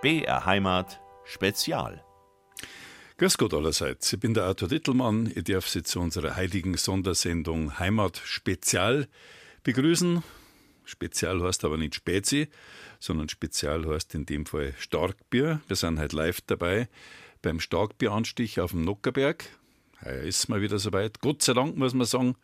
[0.00, 2.04] BR Heimat Spezial.
[3.16, 4.12] Grüß Gott allerseits.
[4.12, 5.32] Ich bin der Arthur Dittelmann.
[5.34, 9.08] Ich darf Sie zu unserer heiligen Sondersendung Heimat Spezial
[9.64, 10.22] begrüßen.
[10.84, 12.46] Spezial heißt aber nicht Spezi,
[13.00, 15.62] sondern Spezial heißt in dem Fall Starkbier.
[15.66, 16.88] Wir sind heute live dabei
[17.42, 19.46] beim Starkbieranstich auf dem Nockerberg.
[20.04, 21.20] Heuer ist mal wieder soweit.
[21.20, 22.36] Gott sei Dank muss man sagen,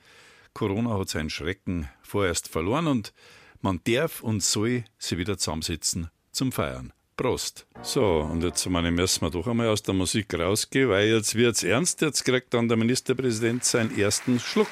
[0.55, 3.15] Corona hat seinen Schrecken vorerst verloren und
[3.61, 6.93] man darf und soll sie wieder zusammensitzen zum Feiern.
[7.16, 7.66] Prost.
[7.82, 11.56] So, und jetzt meine, müssen wir doch einmal aus der Musik rausgehen, weil jetzt wird
[11.56, 12.00] es ernst.
[12.00, 14.68] Jetzt kriegt dann der Ministerpräsident seinen ersten Schluck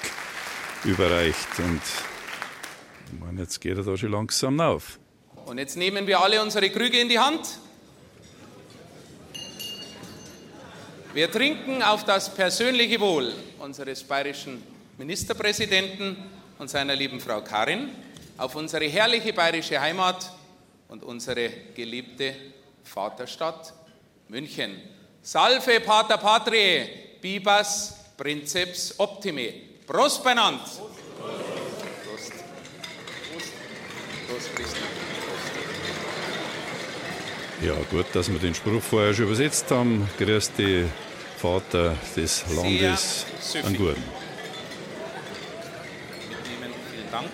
[0.85, 1.59] überreicht.
[1.59, 1.81] Und
[3.13, 4.99] ich meine, jetzt geht er da schon langsam auf.
[5.47, 7.59] Und jetzt nehmen wir alle unsere Krüge in die Hand.
[11.15, 14.63] Wir trinken auf das persönliche Wohl unseres bayerischen
[14.99, 16.17] Ministerpräsidenten
[16.59, 17.91] und seiner lieben Frau Karin,
[18.39, 20.33] auf unsere herrliche bayerische Heimat
[20.93, 22.35] und unsere geliebte
[22.85, 23.73] Vaterstadt
[24.29, 24.77] München.
[25.23, 26.87] Salve Pater Patriae,
[27.19, 29.55] Bibas Princeps Optime.
[29.87, 30.61] Prost beieinander.
[30.61, 30.83] Prost.
[32.05, 32.33] Prost.
[34.29, 34.81] Prost, Christi.
[37.63, 40.11] Ja, gut, dass wir den Spruch vorher schon übersetzt haben.
[40.19, 40.85] Grüß die
[41.39, 43.65] Vater des Landes süffig.
[43.65, 44.03] an Gurten.
[46.29, 46.75] Mitnehmen.
[46.91, 47.29] Vielen Dank.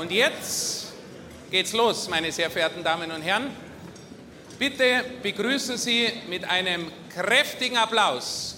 [0.00, 0.94] Und jetzt
[1.50, 3.54] geht's los, meine sehr verehrten Damen und Herren.
[4.58, 8.56] Bitte begrüßen Sie mit einem kräftigen Applaus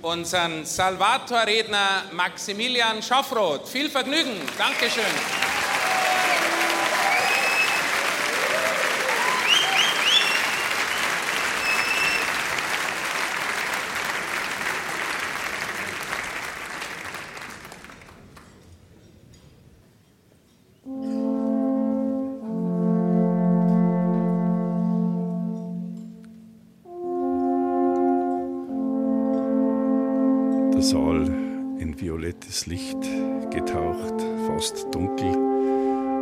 [0.00, 3.68] unseren Salvator-Redner Maximilian Schaffroth.
[3.68, 4.40] Viel Vergnügen.
[4.56, 5.02] Dankeschön.
[32.36, 32.98] Violettes Licht
[33.50, 34.14] getaucht,
[34.46, 35.34] fast dunkel.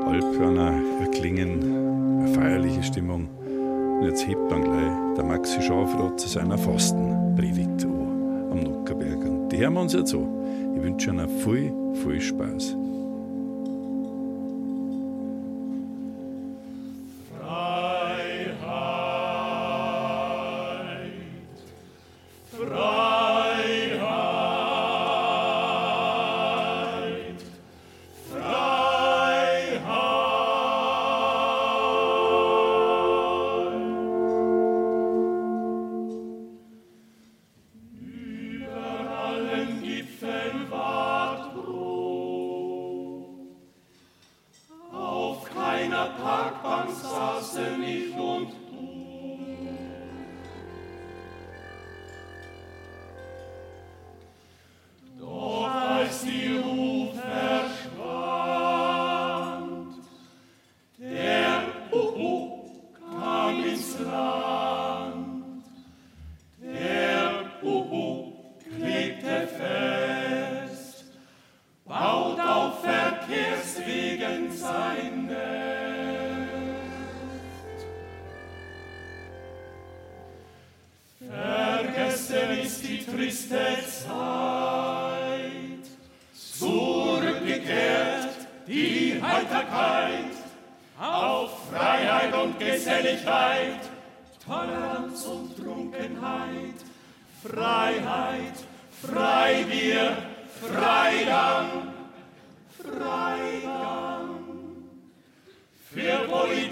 [0.06, 3.28] Alphörner erklingen, eine feierliche Stimmung.
[3.98, 9.24] Und jetzt hebt dann gleich der Maxi Schafroth zu seiner Fastenpredigt an am Nockerberg.
[9.24, 10.28] Und die hören wir uns jetzt an.
[10.76, 12.76] Ich wünsche Ihnen viel, viel Spaß.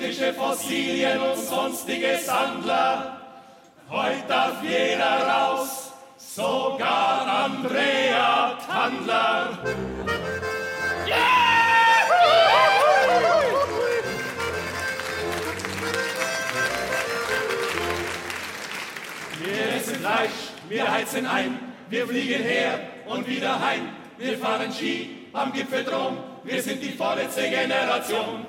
[0.02, 3.20] Politische Fossilien und sonstige Sandler,
[3.88, 9.58] heute darf jeder raus, sogar Andrea Tandler.
[19.44, 20.30] Wir essen Fleisch,
[20.68, 21.58] wir heizen ein,
[21.88, 23.88] wir fliegen her und wieder heim.
[24.18, 28.46] Wir fahren Ski am Gipfel drum, wir sind die vorletzte Generation.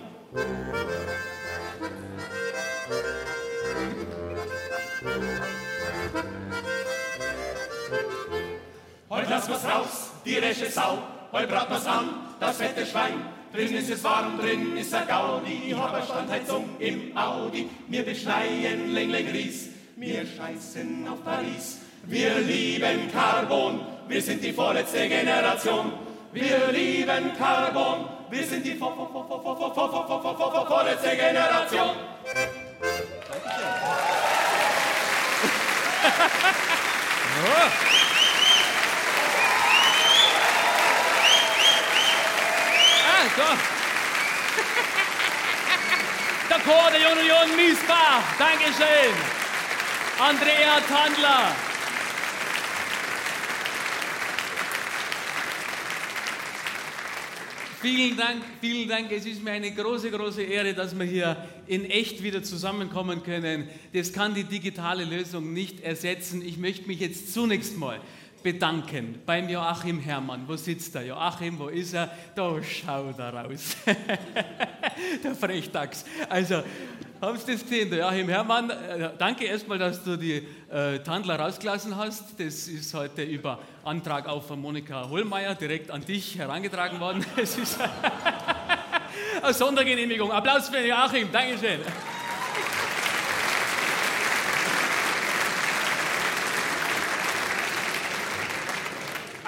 [9.33, 10.99] Lass wir's raus, die resche Sau.
[11.31, 12.09] Heute brat wir's an,
[12.39, 13.25] das fette Schwein.
[13.51, 15.75] Drin ist es warm, drin ist der Gaudi.
[15.75, 17.67] Hab eine Standheizung im Audi.
[17.87, 19.69] Wir beschneien Lengling Ries.
[19.95, 21.79] Wir scheißen auf Paris.
[22.03, 23.79] Wir lieben Carbon.
[24.07, 25.93] Wir sind die vorletzte Generation.
[26.31, 28.05] Wir lieben Carbon.
[28.29, 31.95] Wir sind die vorletzte Generation.
[37.45, 37.92] Ah,
[46.49, 48.21] Der Chor der Union Miesbach.
[48.37, 49.13] Dankeschön.
[50.19, 51.55] Andrea Tandler.
[57.81, 59.11] Vielen Dank, vielen Dank.
[59.11, 61.35] Es ist mir eine große, große Ehre, dass wir hier
[61.65, 63.67] in echt wieder zusammenkommen können.
[63.93, 66.43] Das kann die digitale Lösung nicht ersetzen.
[66.45, 67.99] Ich möchte mich jetzt zunächst mal
[68.43, 70.47] bedanken beim Joachim Herrmann.
[70.47, 71.05] Wo sitzt er?
[71.05, 72.11] Joachim, wo ist er?
[72.35, 73.77] Da schaut er raus.
[75.23, 76.05] der Frechdachs.
[76.29, 76.63] Also,
[77.21, 77.89] haben Sie das gesehen?
[77.89, 82.37] Der Joachim Herrmann, äh, danke erstmal, dass du die äh, Tandler rausgelassen hast.
[82.37, 87.25] Das ist heute über Antrag auch von Monika Hohlmeier direkt an dich herangetragen worden.
[87.37, 87.79] Es ist
[89.41, 90.31] eine Sondergenehmigung.
[90.31, 91.31] Applaus für Joachim.
[91.31, 91.79] Dankeschön.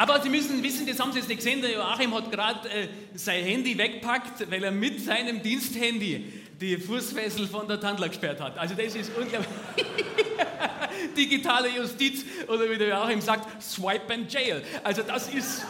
[0.08, 2.88] Aber Sie müssen wissen, das haben Sie jetzt nicht gesehen, der Joachim hat gerade äh,
[3.16, 6.32] sein Handy weggepackt, weil er mit seinem Diensthandy
[6.62, 8.56] die Fußfessel von der Tandler gesperrt hat.
[8.56, 9.50] Also das ist unglaublich.
[11.18, 14.62] Digitale Justiz oder wie der Joachim sagt, Swipe and Jail.
[14.84, 15.66] Also das ist...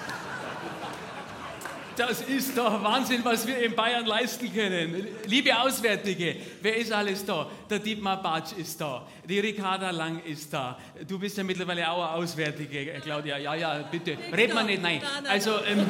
[1.95, 5.07] Das ist doch Wahnsinn, was wir in Bayern leisten können.
[5.27, 7.49] Liebe Auswärtige, wer ist alles da?
[7.69, 10.77] Der Dietmar Batsch ist da, die Ricarda Lang ist da.
[11.07, 13.37] Du bist ja mittlerweile auch eine Auswärtige, Claudia.
[13.37, 14.17] Ja, ja, bitte.
[14.35, 15.01] Red mal nicht, nein.
[15.29, 15.85] Also, ähm,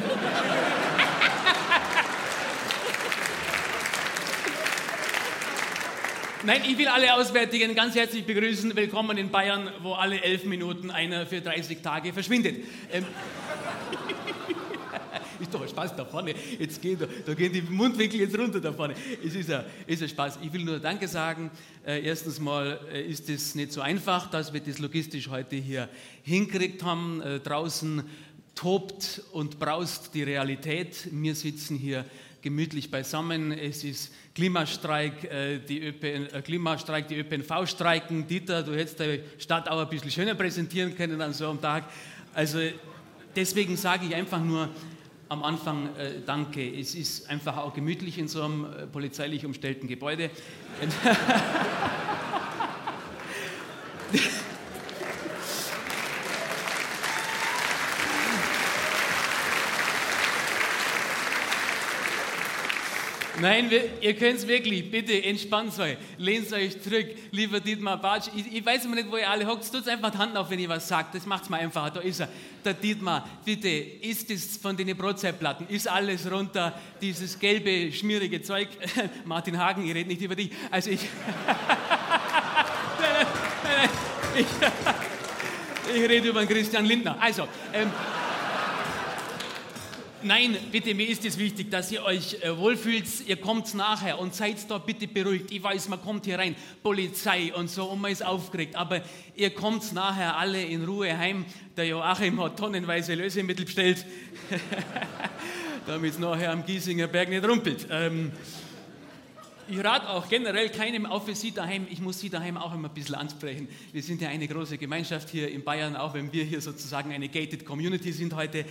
[6.44, 8.76] Nein, ich will alle Auswärtigen ganz herzlich begrüßen.
[8.76, 12.64] Willkommen in Bayern, wo alle elf Minuten einer für 30 Tage verschwindet.
[12.92, 13.04] Ähm,
[15.40, 16.34] ist doch ein Spaß da vorne.
[16.58, 18.94] Jetzt gehen, da, gehen die Mundwinkel jetzt runter da vorne.
[19.24, 20.38] Es ist ein, ist ein Spaß.
[20.42, 21.50] Ich will nur Danke sagen.
[21.86, 25.88] Äh, erstens mal äh, ist es nicht so einfach, dass wir das logistisch heute hier
[26.22, 27.20] hinkriegt haben.
[27.20, 28.02] Äh, draußen
[28.54, 31.08] tobt und braust die Realität.
[31.12, 32.04] Wir sitzen hier
[32.40, 33.52] gemütlich beisammen.
[33.52, 38.26] Es ist Klimastreik, die ÖPN, Klimastreik, die ÖPNV streiken.
[38.26, 41.84] Dieter, du hättest die Stadt auch ein bisschen schöner präsentieren können an so einem Tag.
[42.32, 42.60] Also
[43.36, 44.70] deswegen sage ich einfach nur,
[45.28, 46.68] am Anfang äh, danke.
[46.78, 50.30] Es ist einfach auch gemütlich in so einem äh, polizeilich umstellten Gebäude.
[63.40, 68.28] Nein, wir, ihr könnt es wirklich, bitte entspannt euch, lehnt euch zurück, lieber Dietmar Batsch.
[68.34, 70.58] Ich, ich weiß immer nicht, wo ihr alle hockt, tut einfach die Hand auf, wenn
[70.58, 72.28] ich was sage, das macht es mir einfacher, da ist er.
[72.64, 78.68] Der Dietmar, bitte, ist es von den Brotzeitplatten, ist alles runter, dieses gelbe, schmierige Zeug.
[79.26, 81.00] Martin Hagen, ich rede nicht über dich, also ich...
[84.38, 84.46] ich,
[85.94, 87.16] ich rede über den Christian Lindner.
[87.20, 87.90] Also, ähm,
[90.26, 93.06] Nein, bitte, mir ist es wichtig, dass ihr euch äh, wohlfühlt.
[93.28, 95.52] Ihr kommt nachher und seid da bitte beruhigt.
[95.52, 98.74] Ich weiß, man kommt hier rein, Polizei und so, und man ist aufgeregt.
[98.74, 99.02] Aber
[99.36, 101.44] ihr kommt nachher alle in Ruhe heim.
[101.76, 104.04] Der Joachim hat tonnenweise Lösemittel bestellt,
[105.86, 107.86] damit es nachher am Giesinger Berg nicht rumpelt.
[107.88, 108.32] Ähm,
[109.68, 111.86] ich rate auch generell keinem auf für Sie daheim.
[111.88, 113.68] Ich muss Sie daheim auch immer ein bisschen ansprechen.
[113.92, 117.28] Wir sind ja eine große Gemeinschaft hier in Bayern, auch wenn wir hier sozusagen eine
[117.28, 118.64] gated Community sind heute.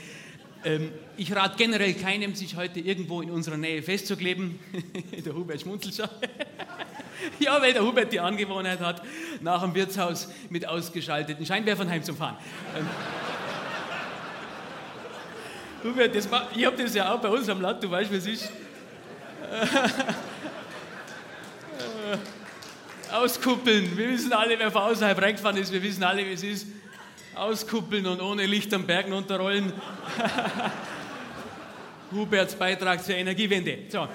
[0.65, 4.59] Ähm, ich rate generell keinem, sich heute irgendwo in unserer Nähe festzukleben.
[5.25, 6.09] der Hubert schmunzelt schon.
[7.39, 9.03] ja, weil der Hubert die Angewohnheit hat,
[9.41, 12.37] nach dem Wirtshaus mit ausgeschalteten Scheinwerfern heimzufahren.
[12.75, 12.87] Ähm,
[15.83, 18.51] Hubert, das ich habe das ja auch bei uns am Land, du weißt, es ist.
[23.11, 23.95] Auskuppeln.
[23.95, 26.65] Wir wissen alle, wer von außerhalb reingefahren ist, wir wissen alle, wie es ist
[27.35, 29.73] auskuppeln und ohne Licht am Bergen unterrollen.
[32.11, 33.79] Huberts Beitrag zur Energiewende.
[33.89, 33.99] So.
[34.07, 34.09] ah.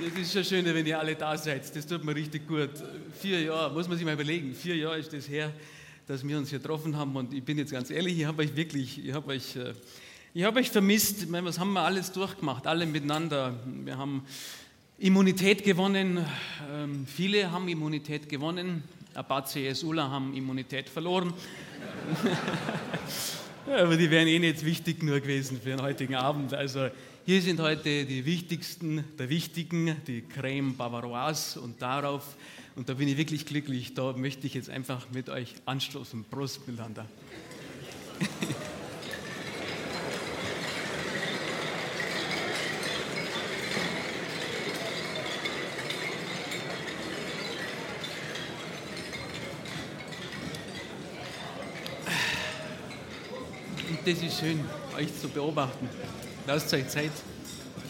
[0.00, 1.76] Das ist schon schön, wenn ihr alle da seid.
[1.76, 2.70] Das tut mir richtig gut.
[3.20, 4.54] Vier Jahre, muss man sich mal überlegen.
[4.54, 5.52] Vier Jahre ist das her,
[6.08, 7.14] dass wir uns hier getroffen haben.
[7.14, 9.74] Und ich bin jetzt ganz ehrlich, ich habe euch wirklich, ich habe euch äh,
[10.34, 13.54] ich habe euch vermisst, was haben wir alles durchgemacht, alle miteinander.
[13.84, 14.24] Wir haben
[14.98, 16.24] Immunität gewonnen,
[16.72, 18.82] ähm, viele haben Immunität gewonnen,
[19.14, 21.34] ein paar CSUler haben Immunität verloren.
[23.66, 26.54] Aber die wären eh nicht wichtig genug gewesen für den heutigen Abend.
[26.54, 26.88] Also
[27.26, 32.36] hier sind heute die wichtigsten der Wichtigen, die Creme Bavaroise und darauf,
[32.74, 36.24] und da bin ich wirklich glücklich, da möchte ich jetzt einfach mit euch anstoßen.
[36.30, 37.04] Prost miteinander.
[54.04, 54.60] das ist schön,
[54.96, 55.88] euch zu beobachten.
[56.46, 57.12] Lasst euch Zeit.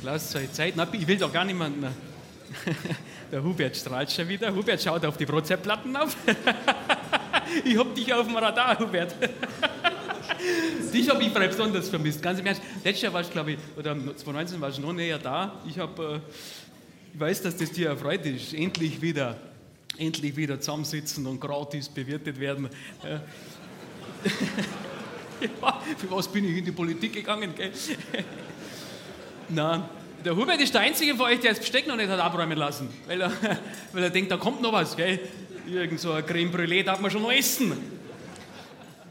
[0.02, 0.75] Lasst euch Zeit.
[0.76, 1.87] Na, ich will doch gar niemanden.
[3.33, 4.54] Der Hubert strahlt schon wieder.
[4.54, 6.14] Hubert schaut auf die Brotzeitplatten auf.
[7.64, 9.14] ich hab dich auf dem Radar, Hubert.
[10.92, 12.23] dich habe ich besonders vermisst.
[12.23, 12.62] Ganz im Ernst.
[12.85, 15.61] Letztes Jahr warst du, glaube ich, oder 2019 warst du noch näher da.
[15.66, 16.21] Ich, hab, äh,
[17.14, 18.52] ich weiß, dass das dir erfreut ist.
[18.52, 19.38] Endlich wieder,
[19.97, 22.69] endlich wieder zusammensitzen und gratis bewirtet werden.
[23.02, 23.23] Ja.
[25.96, 27.54] Für was bin ich in die Politik gegangen?
[27.54, 27.72] Gell?
[29.49, 29.84] Nein,
[30.25, 32.88] der Hubert ist der Einzige von euch, der das Besteck noch nicht hat abräumen lassen,
[33.06, 33.32] weil er,
[33.92, 34.96] weil er denkt, da kommt noch was.
[34.96, 35.20] Gell?
[35.66, 37.72] Irgend so ein Creme Brûlée darf man schon noch essen.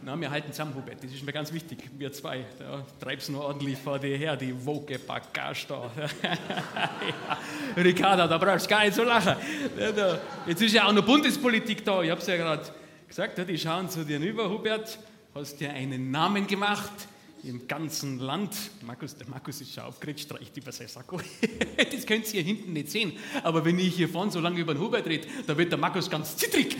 [0.03, 1.77] Na, wir halten zusammen, Hubert, das ist mir ganz wichtig.
[1.95, 5.91] Wir zwei, da treibst du noch ordentlich vor dir her, die Woke Bagage da.
[6.23, 7.37] ja.
[7.77, 9.35] Ricarda, da brauchst du gar nicht so lachen.
[10.47, 12.63] Jetzt ist ja auch noch Bundespolitik da, ich habe es ja gerade
[13.07, 14.97] gesagt, die schauen zu dir rüber, Hubert
[15.33, 16.91] hast dir einen Namen gemacht
[17.43, 18.53] im ganzen Land.
[18.85, 21.19] Markus, der Markus ist schon aufgeregt, streicht über sein Sakko.
[21.91, 23.13] das könnt ihr hier hinten nicht sehen.
[23.43, 26.09] Aber wenn ich hier vorne so lange über den Hubert rede, da wird der Markus
[26.09, 26.77] ganz zittrig.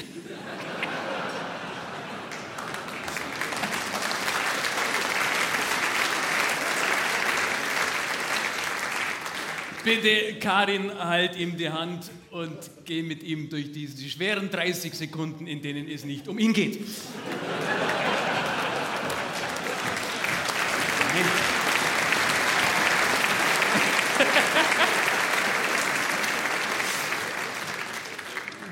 [9.84, 12.56] Bitte, Karin, halt ihm die Hand und
[12.86, 16.80] geh mit ihm durch diese schweren 30 Sekunden, in denen es nicht um ihn geht.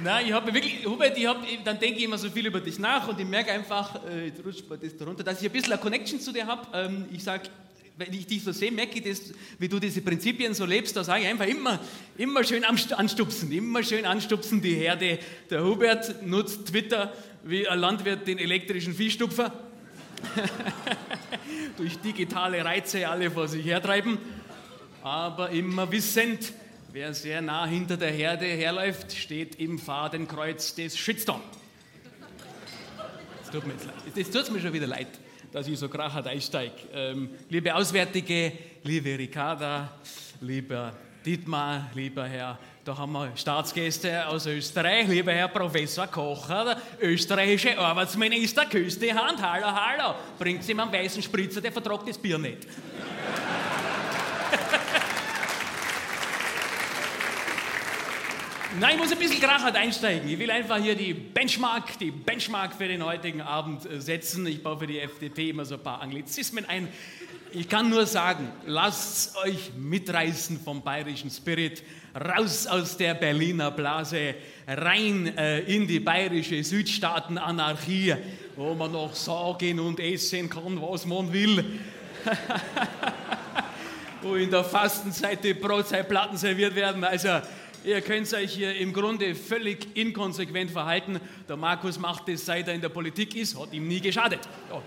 [0.01, 2.79] Nein, ich habe wirklich, Hubert, ich hab, dann denke ich immer so viel über dich
[2.79, 5.73] nach und ich merke einfach, äh, jetzt rutscht mir das darunter, dass ich ein bisschen
[5.73, 6.65] eine Connection zu dir habe.
[6.73, 7.49] Ähm, ich sage,
[7.97, 11.03] wenn ich dich so sehe, merke ich das, wie du diese Prinzipien so lebst, da
[11.03, 11.81] sage ich einfach immer,
[12.17, 15.19] immer schön anstupsen, immer schön anstupsen die Herde.
[15.49, 17.11] Der Hubert nutzt Twitter
[17.43, 19.68] wie ein Landwirt den elektrischen Viehstupfer.
[21.77, 24.17] Durch digitale Reize alle vor sich hertreiben,
[25.01, 26.53] aber immer wissend,
[26.91, 31.41] Wer sehr nah hinter der Herde herläuft, steht im Fadenkreuz des Shitstorm.
[33.41, 33.75] Das tut mir,
[34.15, 35.07] jetzt tut's mir schon wieder leid,
[35.51, 36.73] dass ich so krachert einsteige.
[36.91, 39.99] Ähm, liebe Auswärtige, liebe Ricarda,
[40.41, 42.57] lieber Dietmar, lieber Herr,
[42.89, 49.13] da haben wir Staatsgäste aus Österreich, lieber Herr Professor Kocher, der österreichische Arbeitsminister, küsst die
[49.13, 52.65] Hand, hallo, hallo, bringt Sie ihm einen weißen Spritzer, der vertragt das Bier nicht.
[58.79, 60.27] Nein, ich muss ein bisschen krachert einsteigen.
[60.27, 64.47] Ich will einfach hier die Benchmark, die Benchmark für den heutigen Abend äh, setzen.
[64.47, 66.87] Ich baue für die FDP immer so ein paar Anglizismen ein.
[67.51, 71.83] Ich kann nur sagen, lasst euch mitreißen vom bayerischen Spirit,
[72.15, 74.35] raus aus der Berliner Blase,
[74.67, 78.15] rein äh, in die bayerische Südstaatenanarchie,
[78.55, 81.63] wo man noch sagen und essen kann, was man will.
[84.21, 87.03] wo in der Fastenzeit die Brotzeitplatten serviert werden.
[87.03, 87.39] Also
[87.85, 91.17] Ihr könnt euch hier im Grunde völlig inkonsequent verhalten.
[91.47, 94.41] Der Markus macht das, seit er in der Politik ist, hat ihm nie geschadet.
[94.69, 94.81] Ja.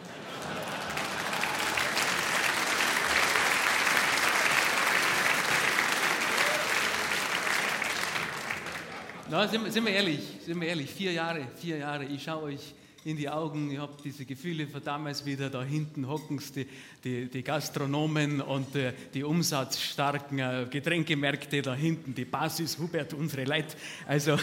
[9.33, 12.75] Na, sind, sind, wir ehrlich, sind wir ehrlich, vier Jahre, vier Jahre, ich schaue euch
[13.03, 16.67] in die Augen, ich habe diese Gefühle von damals wieder, da hinten hocken die,
[17.03, 23.45] die, die, Gastronomen und äh, die umsatzstarken äh, Getränkemärkte da hinten, die Basis, Hubert, unsere
[23.45, 23.75] Leute.
[24.07, 24.37] Also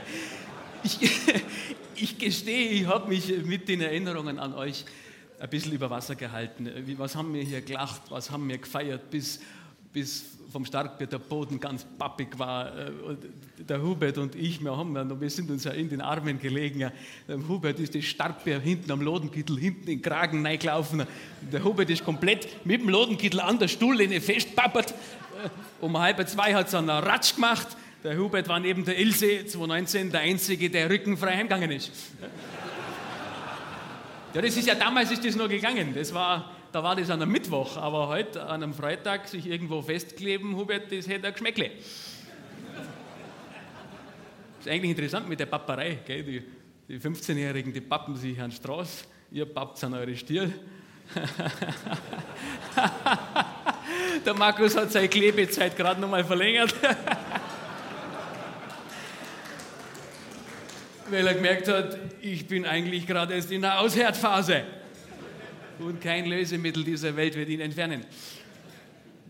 [0.82, 0.98] ich,
[1.96, 4.86] ich gestehe, ich habe mich mit den Erinnerungen an euch
[5.38, 6.70] ein bisschen über Wasser gehalten.
[6.96, 9.40] Was haben wir hier gelacht, was haben wir gefeiert, bis,
[9.92, 12.76] bis vom Starkbier der Boden ganz pappig war.
[12.76, 12.90] Äh,
[13.58, 16.90] der Hubert und ich, wir, haben, wir sind uns ja in den Armen gelegen.
[17.28, 21.04] Der Hubert ist das Starkbier hinten am Lodenkittel, hinten in den Kragen reingelaufen.
[21.52, 24.90] Der Hubert ist komplett mit dem Lodenkittel an der Stuhllehne festpappert.
[24.90, 25.48] Äh,
[25.80, 27.68] um halb zwei hat es einen Ratsch gemacht.
[28.04, 31.90] Der Hubert war neben der Ilse 2019 der Einzige, der rückenfrei heimgegangen ist.
[34.32, 35.92] Ja, das ist ja damals ist das nur gegangen.
[35.94, 39.82] Das war da war das an einem Mittwoch, aber heute an einem Freitag sich irgendwo
[39.82, 41.70] festkleben, Hubert, das hätte ein Geschmäckle.
[44.60, 45.98] ist eigentlich interessant mit der Papperei.
[46.06, 46.22] Gell?
[46.22, 46.42] Die,
[46.88, 50.52] die 15-Jährigen, die pappen sich an die Straße, ihr pappt an eure Stirn.
[54.24, 56.74] Der Markus hat seine Klebezeit gerade nochmal verlängert.
[61.10, 64.64] Weil er gemerkt hat, ich bin eigentlich gerade erst in der Aushärtphase.
[65.78, 68.04] Und kein Lösemittel dieser Welt wird ihn entfernen.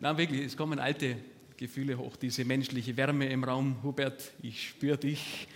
[0.00, 1.16] Na wirklich, es kommen alte
[1.56, 3.76] Gefühle hoch, diese menschliche Wärme im Raum.
[3.82, 5.48] Hubert, ich spüre dich.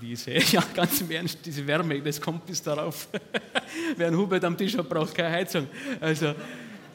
[0.00, 3.08] Diese, ja, ganz im Ernst, diese Wärme, das kommt bis darauf.
[3.96, 5.68] Wer einen Hubert am Tisch hat, braucht keine Heizung.
[6.00, 6.34] Also,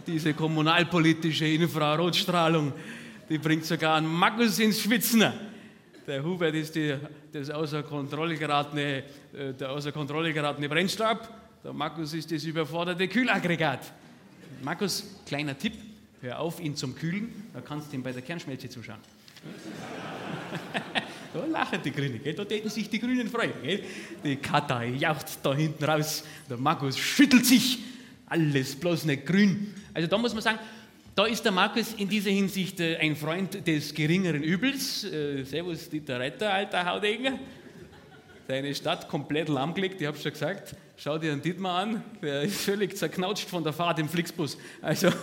[0.06, 2.74] diese kommunalpolitische Infrarotstrahlung,
[3.30, 5.32] die bringt sogar einen Markus ins Schwitzen.
[6.08, 6.96] Der Hubert ist die,
[7.32, 9.04] das außer Kontrolle geratene,
[9.34, 11.49] äh, der außer Kontrolle geratene Brennstab.
[11.62, 13.92] Der Markus ist das überforderte Kühlaggregat.
[14.64, 15.74] Markus, kleiner Tipp,
[16.22, 19.00] hör auf, ihn zum Kühlen, da kannst du ihm bei der Kernschmelze zuschauen.
[21.34, 22.34] da lachen die Grünen, gell?
[22.34, 23.52] da täten sich die Grünen freuen.
[23.62, 23.84] Gell?
[24.24, 27.80] Die Kata jaucht da hinten raus, der Markus schüttelt sich,
[28.28, 29.74] alles bloß nicht grün.
[29.94, 30.60] Also da muss man sagen,
[31.14, 35.04] da ist der Markus in dieser Hinsicht äh, ein Freund des geringeren Übels.
[35.04, 37.38] Äh, servus, Dieter Reiter, alter Haudegen.
[38.50, 40.76] Deine Stadt komplett lahmgelegt, ich habe schon gesagt.
[40.98, 44.58] Schau dir den Dietmar an, der ist völlig zerknautscht von der Fahrt im Flixbus.
[44.82, 45.10] Also.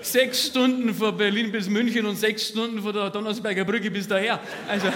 [0.00, 4.40] sechs Stunden von Berlin bis München und sechs Stunden von der Donnersberger Brücke bis daher.
[4.66, 4.88] Also.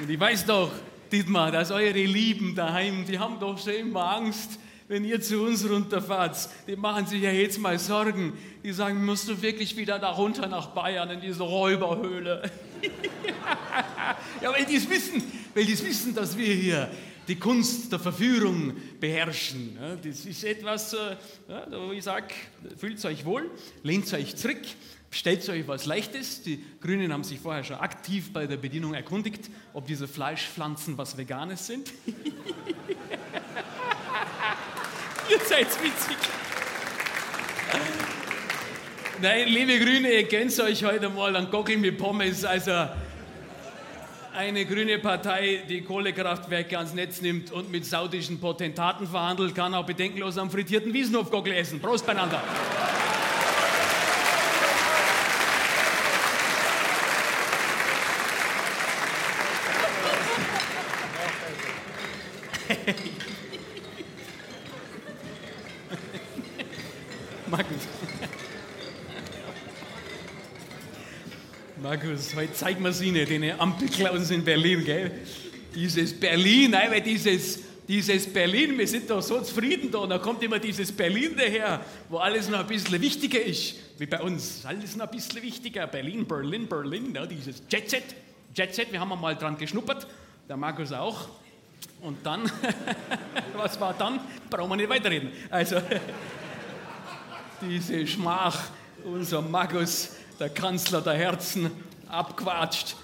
[0.00, 0.70] Und ich weiß doch,
[1.12, 4.58] Dietmar, dass eure Lieben daheim, die haben doch schon immer Angst,
[4.88, 6.48] wenn ihr zu uns runterfahrt.
[6.66, 8.32] Die machen sich ja jetzt mal Sorgen.
[8.62, 12.50] Die sagen, musst du wirklich wieder da runter nach Bayern in diese Räuberhöhle?
[14.42, 15.22] ja, weil die es wissen,
[15.54, 16.90] weil die wissen, dass wir hier
[17.26, 19.76] die Kunst der Verführung beherrschen.
[20.04, 21.16] das ist etwas, äh,
[21.70, 22.28] wo ich sage,
[22.76, 23.50] fühlt euch wohl,
[23.82, 24.62] lehnt euch zurück,
[25.10, 26.42] Stellt euch was Leichtes.
[26.42, 31.16] Die Grünen haben sich vorher schon aktiv bei der Bedienung erkundigt, ob diese Fleischpflanzen was
[31.16, 31.92] Veganes sind.
[35.28, 36.16] Ihr seid witzig.
[39.20, 42.44] Nein, liebe Grüne, ihr gönnt euch heute mal einen Gockel mit Pommes.
[42.44, 42.86] Also
[44.36, 49.86] eine grüne Partei, die Kohlekraftwerke ans Netz nimmt und mit saudischen Potentaten verhandelt, kann auch
[49.86, 51.80] bedenkenlos am frittierten Wiesenhof Gockel essen.
[51.80, 52.42] Prost beieinander.
[71.96, 75.10] Markus, heute zeigen wir es Ihnen, den Ampelklaus in Berlin, gell?
[75.74, 80.18] Dieses Berlin, nein, weil dieses, dieses Berlin, wir sind doch so zufrieden da, und da
[80.18, 81.80] kommt immer dieses Berlin daher,
[82.10, 84.66] wo alles noch ein bisschen wichtiger ist, wie bei uns.
[84.66, 85.86] Alles noch ein bisschen wichtiger.
[85.86, 87.26] Berlin, Berlin, Berlin, ne?
[87.26, 88.04] dieses Jet Set.
[88.54, 90.06] Jet Set, wir haben mal dran geschnuppert,
[90.46, 91.30] der Markus auch.
[92.02, 92.42] Und dann,
[93.56, 94.20] was war dann?
[94.50, 95.30] Brauchen wir nicht weiterreden.
[95.48, 95.76] Also,
[97.62, 98.68] diese Schmach,
[99.02, 101.70] unser Markus, der Kanzler der Herzen,
[102.08, 102.96] abquatscht.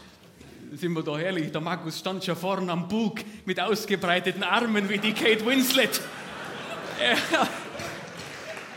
[0.75, 1.53] Sind wir da herrlich?
[1.53, 6.01] Der Markus stand schon vorne am Bug mit ausgebreiteten Armen wie die Kate Winslet.
[6.99, 7.17] Er,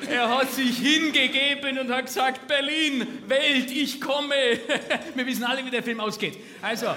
[0.09, 4.35] er hat sich hingegeben und hat gesagt: Berlin, Welt, ich komme.
[5.15, 6.38] Wir wissen alle, wie der Film ausgeht.
[6.61, 6.88] Also.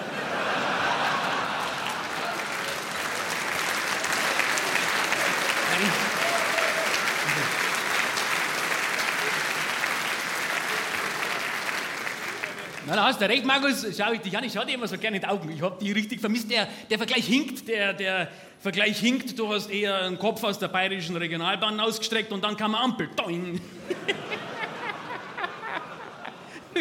[12.88, 13.87] Na, da hast du recht, Markus.
[13.97, 15.49] Schau ich dich an, ich schau dir immer so gerne in die Augen.
[15.53, 16.51] Ich habe die richtig vermisst.
[16.51, 19.39] Der, der Vergleich hinkt, der, der Vergleich hinkt.
[19.39, 23.09] Du hast eher einen Kopf aus der bayerischen Regionalbahn ausgestreckt und dann kam eine Ampel.
[23.15, 23.61] Doing.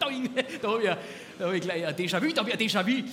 [0.00, 0.30] Doing.
[0.62, 2.32] Da habe ich, hab ich gleich ein Déjà-vu.
[2.32, 3.04] Da habe ich ein Déjà-vu.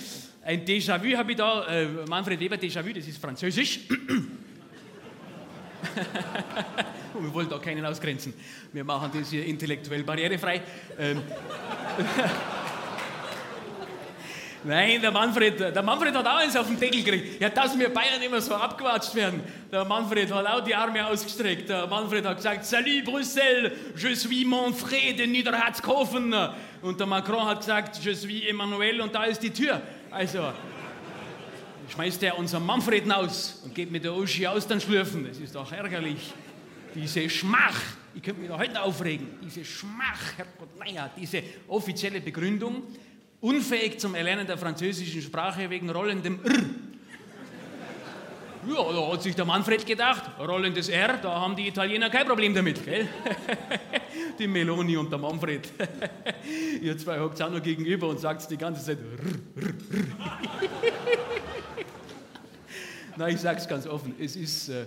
[0.42, 1.66] Ein Déjà-vu habe ich da.
[1.66, 3.80] Äh, Manfred Weber, Déjà-vu, das ist Französisch.
[7.20, 8.34] wir wollen da keinen ausgrenzen.
[8.72, 10.62] Wir machen das hier intellektuell barrierefrei.
[10.98, 11.22] Ähm.
[14.64, 17.40] Nein, der Manfred, der Manfred hat auch eins auf den Deckel gekriegt.
[17.40, 19.40] Ja, dass wir Bayern immer so abgewatscht werden.
[19.72, 21.68] Der Manfred hat auch die Arme ausgestreckt.
[21.68, 26.32] Der Manfred hat gesagt, Salut Brüssel, je suis Manfred de Niederhatzkofen.
[26.80, 29.82] Und der Macron hat gesagt, je suis Emmanuel und da ist die Tür.
[30.12, 30.52] Also,
[31.92, 35.26] schmeißt er unseren Manfred aus und geht mit der Uschi aus dann schlürfen.
[35.26, 36.32] Das ist doch ärgerlich.
[36.94, 37.80] Diese Schmach,
[38.14, 42.82] ich könnte mich da heute aufregen, diese Schmach, Herrgott, naja, diese offizielle Begründung,
[43.40, 46.52] unfähig zum Erlernen der französischen Sprache wegen rollendem R.
[48.68, 52.54] Ja, da hat sich der Manfred gedacht, rollendes R, da haben die Italiener kein Problem
[52.54, 53.08] damit, gell?
[54.38, 55.68] die Meloni und der Manfred.
[56.80, 58.98] Ihr zwei hockt auch noch gegenüber und sagt die ganze Zeit.
[58.98, 59.74] Rr, rr,
[63.16, 64.86] Na, ich sag's ganz offen, es ist, äh,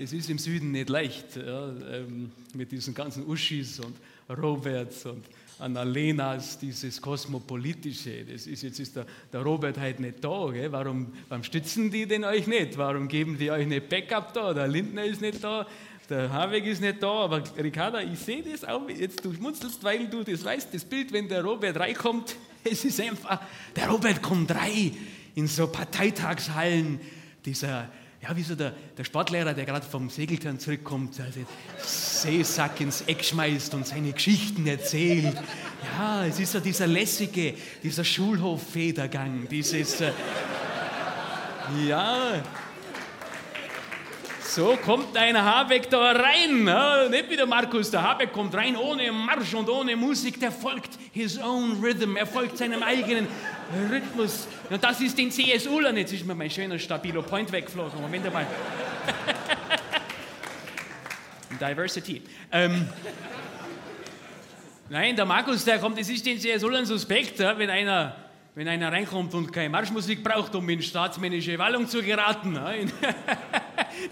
[0.00, 3.96] es ist im Süden nicht leicht, ja, ähm, mit diesen ganzen Uschis und
[4.36, 5.24] Roberts und
[5.58, 8.24] Annalenas, dieses Kosmopolitische.
[8.24, 10.48] Das ist, jetzt ist der, der Robert halt nicht da.
[10.52, 10.70] Gell?
[10.70, 12.78] Warum, warum stützen die denn euch nicht?
[12.78, 14.54] Warum geben die euch nicht Backup da?
[14.54, 15.66] Der Lindner ist nicht da,
[16.08, 20.08] der Habeck ist nicht da, aber Ricarda, ich sehe das auch, jetzt du schmunzelst, weil
[20.08, 23.40] du das weißt, das Bild, wenn der Robert reinkommt, es ist einfach,
[23.76, 24.96] der Robert kommt rein
[25.34, 26.98] in so Parteitagshallen,
[27.44, 31.40] dieser ja, wie so der, der Sportlehrer, der gerade vom Segeltörn zurückkommt, also
[31.78, 35.36] Seesack ins Eck schmeißt und seine Geschichten erzählt.
[35.96, 40.00] Ja, es ist so dieser lässige, dieser Schulhof-Federgang, dieses.
[40.00, 40.12] Äh,
[41.86, 42.42] ja.
[44.42, 46.64] So kommt ein Habeck da rein.
[47.10, 50.40] Nicht wie der Markus, der Habeck kommt rein ohne Marsch und ohne Musik.
[50.40, 53.28] Der folgt his own rhythm, er folgt seinem eigenen
[53.90, 54.48] Rhythmus.
[54.70, 55.96] Und das ist den CSU-Lern.
[55.96, 58.00] Jetzt ist mir mein schöner stabilo Point weggeflogen.
[58.00, 58.46] Moment einmal.
[61.60, 62.22] Diversity.
[62.52, 62.88] Ähm,
[64.88, 68.28] nein, der Markus, der kommt, es ist den CSU-Lern suspekt, ja, wenn einer
[68.58, 72.58] wenn einer reinkommt und keine Marschmusik braucht, um in staatsmännische Wallung zu geraten.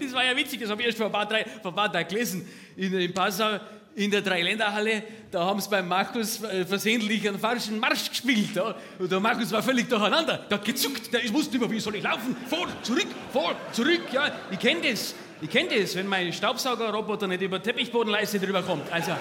[0.01, 1.91] Das war ja witzig, das habe ich erst vor ein paar, drei, vor ein paar
[1.91, 2.45] Tagen gelesen.
[2.75, 3.57] In, in Passau
[3.97, 8.55] in der Dreiländerhalle, da haben sie beim Markus äh, versehentlich einen falschen Marsch gespielt.
[8.55, 8.75] Ja?
[8.99, 10.45] Und der Markus war völlig durcheinander.
[10.49, 12.35] Der hat gezuckt, der wusste mehr, wie soll ich laufen.
[12.47, 14.01] Vor, zurück, vor, zurück.
[14.11, 15.15] Ja, ich kenne das.
[15.41, 18.91] Ich kenne das, wenn mein Staubsaugerroboter nicht über Teppichbodenleiste drüber kommt.
[18.91, 19.13] Also.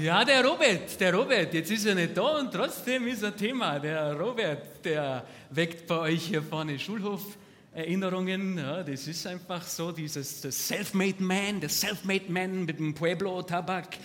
[0.00, 3.78] Ja, der Robert, der Robert, jetzt ist er nicht da und trotzdem ist er Thema.
[3.78, 8.56] Der Robert, der weckt bei euch hier vorne Schulhof-Erinnerungen.
[8.56, 13.98] Ja, das ist einfach so, dieses Self-Made Man, der Self-Made Man mit dem Pueblo-Tabak,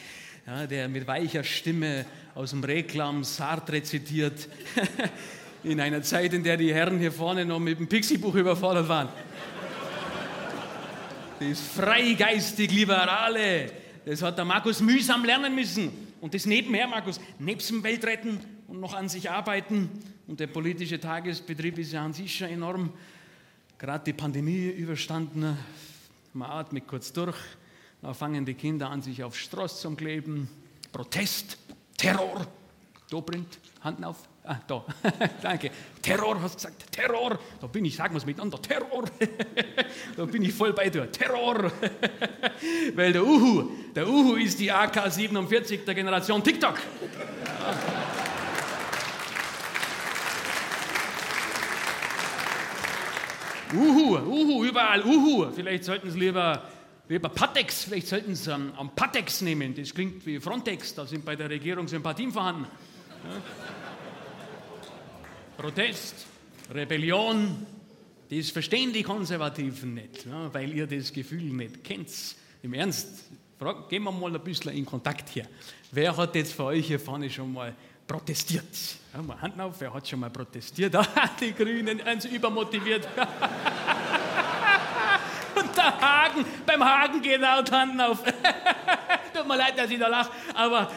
[0.45, 4.50] ja, der mit weicher Stimme aus dem Reklam Sartre zitiert,
[5.63, 9.08] in einer Zeit, in der die Herren hier vorne noch mit dem Pixie-Buch überfordert waren.
[11.39, 15.91] Das freigeistig-liberale, das hat der Markus mühsam lernen müssen.
[16.22, 19.89] Und das nebenher, Markus, nebst dem Weltretten und noch an sich arbeiten.
[20.28, 22.93] Und der politische Tagesbetrieb ist ja an sich schon enorm.
[23.78, 25.58] Gerade die Pandemie überstanden,
[26.32, 27.38] man atmet kurz durch,
[28.02, 30.48] da fangen die Kinder an, sich auf Straße zu kleben.
[30.93, 31.58] Protest,
[31.98, 32.48] Terror,
[33.10, 34.30] Dobrindt, Handen auf.
[34.50, 34.86] Ah, da,
[35.42, 35.70] danke.
[36.02, 37.38] Terror, hast du gesagt, Terror.
[37.60, 39.04] Da bin ich, sagen wir es miteinander, Terror.
[40.16, 41.70] da bin ich voll bei dir, Terror.
[42.96, 46.76] Weil der Uhu, der Uhu ist die AK-47 der Generation TikTok.
[53.74, 55.52] Uhu, Uhu, überall Uhu.
[55.54, 56.64] Vielleicht sollten Sie lieber,
[57.10, 59.76] lieber Patex, vielleicht sollten Sie ähm, am Patex nehmen.
[59.76, 62.66] Das klingt wie Frontex, da sind bei der Regierung Sympathien vorhanden.
[63.26, 63.68] Ja.
[65.58, 66.28] Protest,
[66.72, 67.65] Rebellion,
[68.30, 72.10] das verstehen die Konservativen nicht, ja, weil ihr das Gefühl nicht kennt.
[72.62, 73.24] Im Ernst,
[73.89, 75.48] gehen wir mal ein bisschen in Kontakt hier.
[75.91, 77.74] Wer hat jetzt für euch hier vorne schon mal
[78.06, 78.65] protestiert?
[79.13, 80.96] Ja, mal Hand auf, wer hat schon mal protestiert?
[81.41, 83.08] die Grünen, eins übermotiviert.
[85.56, 88.24] Und der Hagen, beim Hagen geht die Hand auf.
[89.38, 90.91] Tut mir leid, dass ich da lache, aber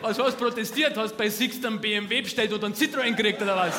[0.00, 0.96] was hast du protestiert?
[0.96, 3.74] Hast du bei Sixt einen BMW bestellt oder einen Citroën gekriegt oder was?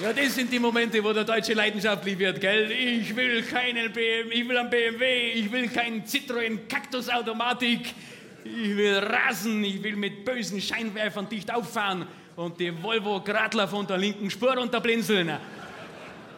[0.00, 2.72] Ja, das sind die Momente, wo der Deutsche leidenschaftlich wird, gell?
[2.72, 7.94] Ich will keinen BMW, ich will einen BMW, ich will keinen Citroën Kaktusautomatik,
[8.48, 12.06] ich will rasen, ich will mit bösen Scheinwerfern dicht auffahren
[12.36, 15.32] und die Volvo Gradler von der linken Spur runterblinzeln.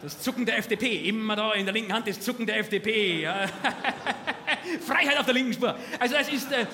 [0.02, 3.22] Das Zucken der FDP, immer da in der linken Hand das Zucken der FDP.
[3.22, 3.46] Ja.
[4.86, 5.76] Freiheit auf der linken Spur.
[5.98, 6.66] Also das ist, äh,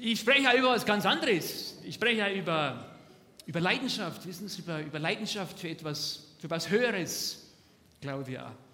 [0.00, 1.78] ich spreche ja über was ganz anderes.
[1.84, 2.86] Ich spreche ja über,
[3.46, 7.46] über Leidenschaft, wissen Sie, über, über Leidenschaft für etwas, für was Höheres,
[8.00, 8.50] Claudia.
[8.50, 8.67] Ich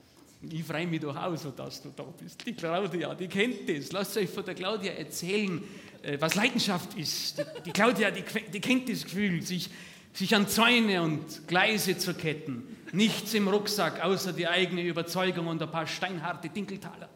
[0.63, 2.45] freue mich doch auch so, dass du da bist.
[2.47, 3.93] Die Claudia, die kennt das.
[3.93, 5.63] Lasst euch von der Claudia erzählen,
[6.03, 7.39] äh, was Leidenschaft ist.
[7.39, 9.71] Die, die Claudia, die, die, kennt das Gefühl, sich,
[10.13, 12.77] sich an Zäune und Gleise zu ketten.
[12.93, 17.09] Nichts im Rucksack, außer die eigene Überzeugung und ein paar steinharte Dinkeltaler.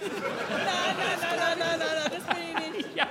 [0.00, 0.10] Nein,
[0.96, 2.96] nein, nein, nein, nein, das bin ich nicht.
[2.96, 3.08] Ja.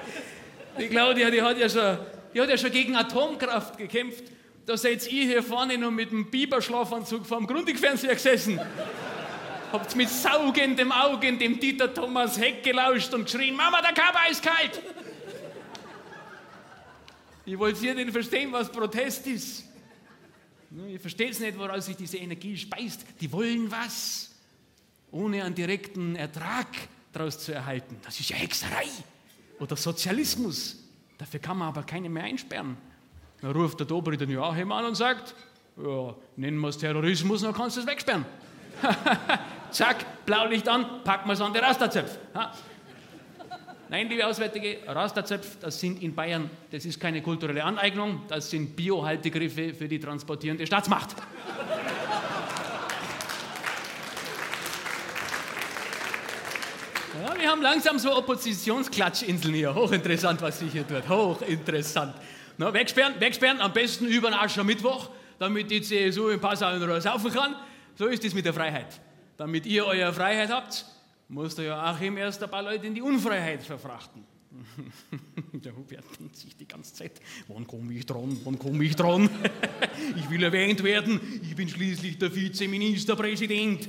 [0.79, 1.97] Die Claudia, die hat ja schon,
[2.33, 4.23] die hat ja schon gegen Atomkraft gekämpft.
[4.65, 8.59] Da seid ihr hier vorne noch mit dem Biberschlafanzug vor dem Grundig-Fernseher gesessen.
[9.73, 14.43] Habt mit saugendem Augen dem Dieter Thomas Heck gelauscht und geschrien, Mama, der Körper ist
[14.43, 14.79] kalt.
[17.43, 19.63] Ich wollte hier nicht verstehen, was Protest ist.
[20.87, 23.03] Ihr versteht es nicht, woraus sich diese Energie speist.
[23.19, 24.29] Die wollen was,
[25.09, 26.67] ohne einen direkten Ertrag
[27.11, 27.97] daraus zu erhalten.
[28.03, 28.85] Das ist ja Hexerei
[29.59, 30.83] oder Sozialismus.
[31.17, 32.77] Dafür kann man aber keinen mehr einsperren.
[33.41, 35.33] Dann ruft der Dobri den Joachim an und sagt,
[35.83, 38.23] ja, nennen wir es Terrorismus, dann kannst du es wegsperren.
[39.73, 42.17] Zack, Blaulicht an, packen wir es an die Rasterzöpf.
[43.89, 48.75] Nein, liebe Auswärtige, Rasterzöpf, das sind in Bayern, das ist keine kulturelle Aneignung, das sind
[48.75, 51.15] Biohaltegriffe für die transportierende Staatsmacht.
[57.23, 59.73] Ja, wir haben langsam so Oppositionsklatschtschinseln hier.
[59.73, 61.07] Hochinteressant, was sich hier tut.
[61.07, 62.15] Hochinteressant.
[62.57, 65.09] Na, wegsperren, wegsperren, am besten über den Aschermittwoch,
[65.39, 67.55] damit die CSU in Passau in Ruhe saufen kann.
[67.95, 68.99] So ist es mit der Freiheit.
[69.37, 70.85] Damit ihr eure Freiheit habt,
[71.27, 74.23] muss der Joachim erst ein paar Leute in die Unfreiheit verfrachten.
[75.53, 79.29] Der Hubert denkt sich die ganze Zeit, wann komme ich dran, wann komme ich dran?
[80.17, 83.87] Ich will erwähnt werden, ich bin schließlich der Vizeministerpräsident.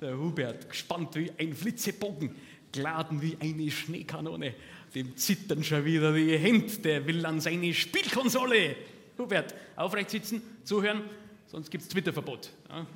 [0.00, 2.34] Der Hubert, gespannt wie ein Flitzebogen,
[2.72, 4.54] geladen wie eine Schneekanone.
[4.94, 8.76] Dem zittern schon wieder die Hände, der will an seine Spielkonsole.
[9.18, 11.02] Hubert, aufrecht sitzen, zuhören,
[11.46, 12.50] sonst gibt es Twitter-Verbot.
[12.68, 12.86] Ja?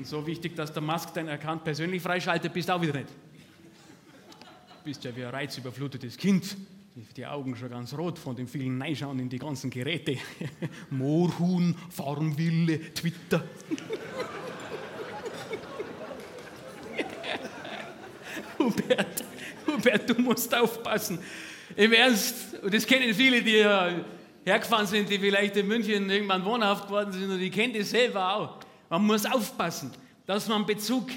[0.00, 3.10] Und so wichtig, dass der Musk deinen Account persönlich freischaltet, bist du auch wieder nicht.
[4.82, 6.56] Bist ja wie ein reizüberflutetes Kind.
[7.18, 10.16] Die Augen schon ganz rot von dem vielen Neischauen in die ganzen Geräte.
[10.90, 13.44] Moorhuhn, Farmwille, Twitter.
[18.58, 19.24] Hubert,
[19.66, 21.18] Hubert, du musst aufpassen.
[21.76, 23.62] Im Ernst, und das kennen viele, die
[24.46, 28.34] hergefahren sind, die vielleicht in München irgendwann wohnhaft geworden sind, und die kennen das selber
[28.34, 28.69] auch.
[28.90, 29.92] Man muss aufpassen,
[30.26, 31.08] dass man Bezug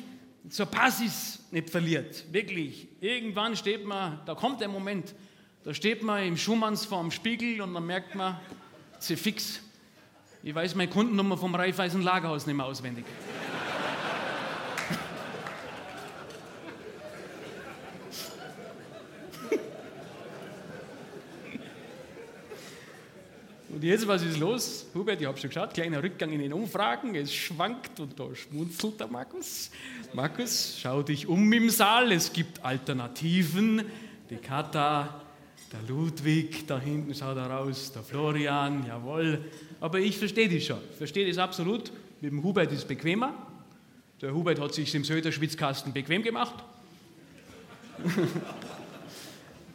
[0.47, 2.23] zur Basis nicht verliert.
[2.31, 2.87] Wirklich.
[3.01, 5.15] Irgendwann steht man, da kommt der Moment,
[5.63, 8.39] da steht man im Schumanns vorm Spiegel und dann merkt man,
[8.99, 9.59] sie fix.
[10.43, 13.05] Ich weiß meine Kundennummer vom Raiffeisen Lagerhaus nicht mehr auswendig.
[23.73, 24.85] Und jetzt, was ist los?
[24.93, 28.99] Hubert, ich habe schon geschaut, kleiner Rückgang in den Umfragen, es schwankt und da schmunzelt
[28.99, 29.71] der Markus.
[30.13, 33.81] Markus, schau dich um im Saal, es gibt Alternativen.
[34.29, 35.21] Die Kata,
[35.71, 39.43] der Ludwig, da hinten schaut er raus, der Florian, jawohl.
[39.81, 41.91] Aber ich verstehe dich schon, verstehe das absolut.
[42.21, 43.33] Mit dem Hubert ist es bequemer.
[44.21, 46.63] Der Hubert hat sich im Söder-Schwitzkasten bequem gemacht.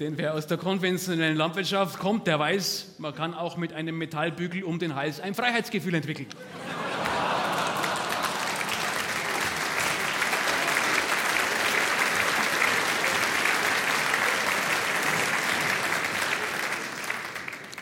[0.00, 4.62] Denn wer aus der konventionellen Landwirtschaft kommt, der weiß, man kann auch mit einem Metallbügel
[4.62, 6.28] um den Hals ein Freiheitsgefühl entwickeln.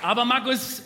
[0.00, 0.82] Aber Markus,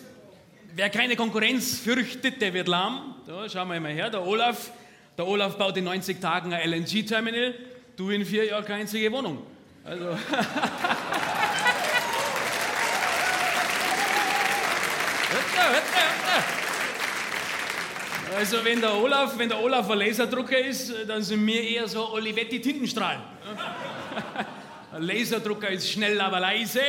[0.74, 3.14] wer keine Konkurrenz fürchtet, der wird lahm.
[3.28, 4.72] Da schauen wir mal her, der Olaf.
[5.16, 7.54] Der Olaf baut in 90 Tagen ein LNG-Terminal,
[7.96, 9.46] du in vier Jahren keine einzige Wohnung.
[9.84, 10.18] Also.
[18.36, 22.12] Also wenn der Olaf, wenn der Olaf ein Laserdrucker ist, dann sind wir eher so
[22.12, 23.20] Olivetti Tintenstrahl.
[24.92, 26.80] Ein Laserdrucker ist schnell, aber leise.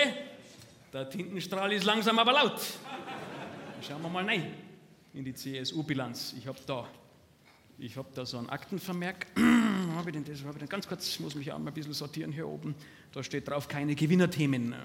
[0.94, 2.62] Der Tintenstrahl ist langsam, aber laut.
[3.88, 4.54] Schauen wir mal rein
[5.14, 6.36] in die CSU-Bilanz.
[6.38, 6.88] Ich habe da,
[7.90, 9.26] hab da so einen Aktenvermerk.
[9.96, 10.42] habe ich denn das?
[10.44, 10.70] Habe ich denn?
[10.70, 12.76] Ganz kurz, ich muss mich auch mal ein bisschen sortieren hier oben.
[13.12, 14.76] Da steht drauf keine Gewinnerthemen.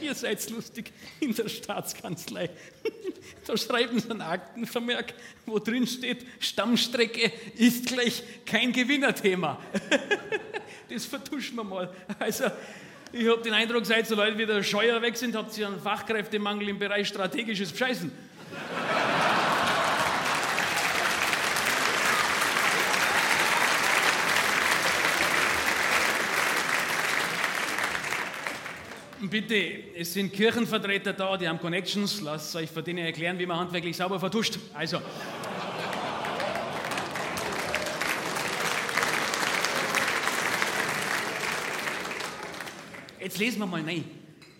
[0.00, 2.50] Ihr seid lustig in der Staatskanzlei.
[3.46, 5.12] Da schreiben sie einen Aktenvermerk,
[5.44, 9.60] wo drin steht, Stammstrecke ist gleich kein Gewinnerthema.
[10.88, 11.92] Das vertuschen wir mal.
[12.18, 12.44] Also,
[13.10, 15.80] ich habe den Eindruck, seit so Leute wie der Scheuer weg sind, habt ihr einen
[15.80, 18.12] Fachkräftemangel im Bereich strategisches Bescheißen.
[29.34, 32.20] Bitte, es sind Kirchenvertreter da, die haben Connections.
[32.20, 34.60] Lasst euch von denen erklären, wie man handwerklich sauber vertuscht.
[34.72, 35.02] Also.
[43.20, 44.04] Jetzt lesen wir mal rein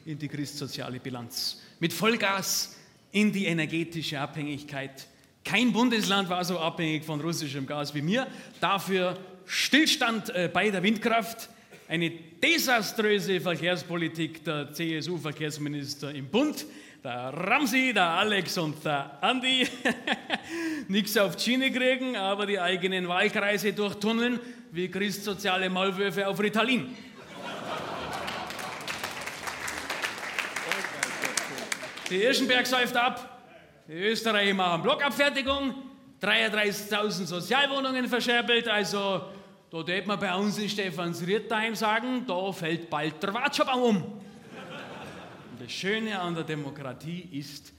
[0.06, 1.62] in die christsoziale Bilanz.
[1.78, 2.76] Mit Vollgas
[3.12, 5.06] in die energetische Abhängigkeit.
[5.44, 8.26] Kein Bundesland war so abhängig von russischem Gas wie mir.
[8.58, 11.48] Dafür Stillstand äh, bei der Windkraft
[11.94, 16.66] eine desaströse Verkehrspolitik der CSU-Verkehrsminister im Bund,
[17.04, 19.68] der Ramsi, der Alex und der Andi.
[20.88, 24.40] Nichts auf die Schiene kriegen, aber die eigenen Wahlkreise durchtunneln
[24.72, 26.96] wie christsoziale Maulwürfe auf Ritalin.
[32.10, 33.40] Die Irschenberg säuft ab,
[33.86, 35.74] die Österreicher machen Blockabfertigung,
[36.20, 39.22] 33.000 Sozialwohnungen verscherbelt, also
[39.74, 43.96] da tät man bei uns in Stephansried daheim sagen, da fällt bald der Watschelbaum um.
[43.96, 47.72] Und das Schöne an der Demokratie ist,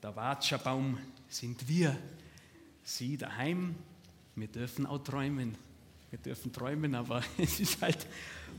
[0.00, 1.98] der Watschelbaum sind wir.
[2.84, 3.74] Sie daheim,
[4.36, 5.56] wir dürfen auch träumen.
[6.10, 8.06] Wir dürfen träumen, aber es ist halt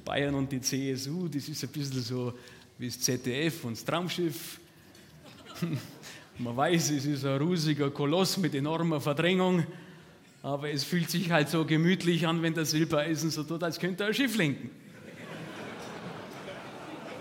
[0.03, 2.33] Bayern und die CSU, das ist ein bisschen so
[2.77, 4.59] wie das ZDF und das Traumschiff.
[6.37, 9.65] Man weiß, es ist ein rusiger Koloss mit enormer Verdrängung,
[10.43, 14.03] aber es fühlt sich halt so gemütlich an, wenn der Silbereisen so tut, als könnte
[14.03, 14.69] er ein Schiff lenken.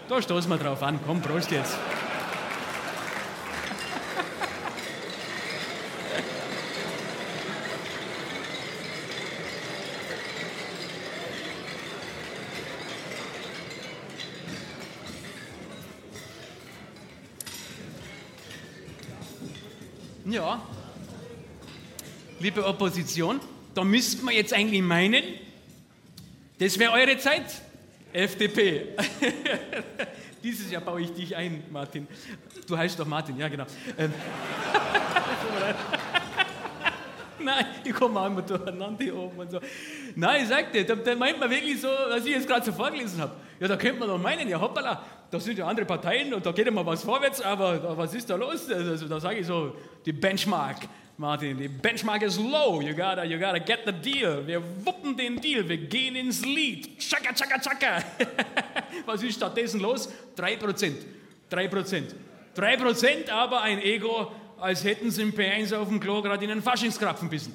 [0.08, 0.98] Da stoßen wir drauf an.
[1.06, 1.78] Komm, Prost jetzt.
[20.24, 20.60] Ja,
[22.42, 23.40] liebe Opposition,
[23.72, 25.22] da müsste man jetzt eigentlich meinen,
[26.58, 27.44] das wäre eure Zeit,
[28.12, 28.88] FDP.
[30.42, 32.08] Dieses Jahr baue ich dich ein, Martin.
[32.66, 33.64] Du heißt doch Martin, ja genau.
[33.96, 34.12] Ähm.
[37.38, 39.60] Nein, ich komme auch immer durcheinander hier oben und so.
[40.14, 42.72] Nein, ich sag dir, da, da meint man wirklich so, was ich jetzt gerade so
[42.72, 43.32] vorgelesen habe.
[43.60, 46.50] Ja, da könnte man doch meinen, ja hoppala, da sind ja andere Parteien und da
[46.52, 48.68] geht immer was vorwärts, aber was ist da los?
[48.68, 49.74] Also, da sage ich so,
[50.04, 50.88] die Benchmark,
[51.22, 54.44] Martin, die Benchmark ist low, you gotta, you gotta get the deal.
[54.44, 56.98] Wir wuppen den Deal, wir gehen ins Lied.
[56.98, 58.02] Chaka, chaka, chaka.
[59.06, 60.08] was ist stattdessen los?
[60.36, 60.94] 3%,
[61.48, 62.02] 3%.
[62.56, 66.60] 3%, aber ein Ego, als hätten sie im P1 auf dem Klo gerade in einen
[66.60, 67.54] Faschingskrapfen bissen.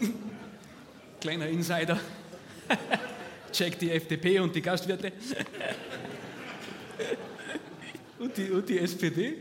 [1.20, 2.00] Kleiner Insider.
[3.52, 5.12] Check die FDP und die Gastwirte.
[8.22, 9.36] Und, die, und die SPD.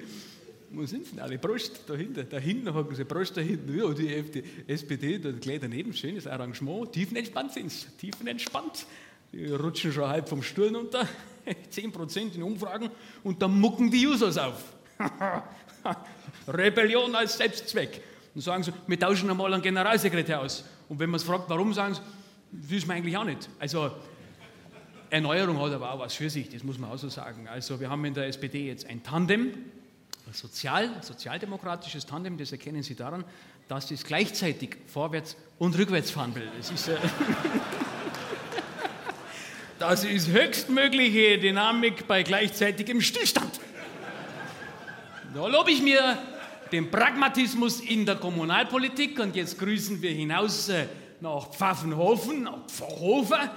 [0.72, 1.38] Wo sind denn alle?
[1.38, 2.26] Prost, da hinten.
[2.30, 3.78] Da hinten haben sie Prost, da hinten.
[3.78, 6.92] Ja, die FD, SPD, da gleich daneben, schönes Arrangement.
[6.94, 7.88] Tiefenentspannt sind sie.
[7.98, 8.86] Tiefenentspannt.
[9.34, 11.08] Die rutschen schon halb vom Stuhl runter.
[11.72, 12.90] 10% in Umfragen.
[13.24, 14.64] Und dann mucken die Users auf.
[16.48, 18.02] Rebellion als Selbstzweck.
[18.34, 20.64] Und sagen sie, wir tauschen einmal einen Generalsekretär aus.
[20.88, 22.02] Und wenn man es fragt, warum, sagen sie,
[22.52, 23.50] wissen wir eigentlich auch nicht.
[23.60, 23.92] Also
[25.12, 27.50] Erneuerung hat aber auch was für sich, das muss man auch so sagen.
[27.50, 29.52] Also wir haben in der SPD jetzt ein Tandem,
[30.26, 33.26] ein sozial, sozialdemokratisches Tandem, das erkennen Sie daran,
[33.68, 36.48] dass es gleichzeitig vorwärts und rückwärts fahren will.
[36.58, 36.96] Das ist, äh
[39.80, 43.60] das ist höchstmögliche Dynamik bei gleichzeitigem Stillstand.
[45.34, 46.18] Da lobe ich mir
[46.72, 50.86] den Pragmatismus in der Kommunalpolitik und jetzt grüßen wir hinaus äh,
[51.20, 53.50] nach Pfaffenhofen, nach Pfarrhofen.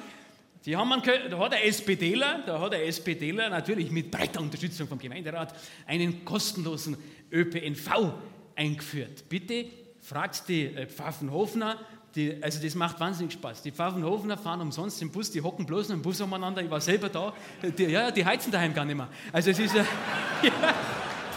[0.65, 4.89] Die haben einen, da hat der SPDler, da hat der SPDler natürlich mit breiter Unterstützung
[4.89, 5.55] vom Gemeinderat
[5.87, 6.97] einen kostenlosen
[7.31, 8.15] ÖPNV
[8.57, 9.29] eingeführt.
[9.29, 9.67] Bitte
[10.01, 11.79] fragt die äh, Pfaffenhofener,
[12.15, 13.63] die, also das macht wahnsinnig Spaß.
[13.63, 16.63] Die Pfaffenhofener fahren umsonst im Bus, die hocken bloß im Bus umeinander.
[16.63, 17.35] Ich war selber da.
[17.77, 19.09] Die, ja, die heizen daheim gar nicht mehr.
[19.33, 19.79] Also es ist, äh,
[20.43, 20.75] ja,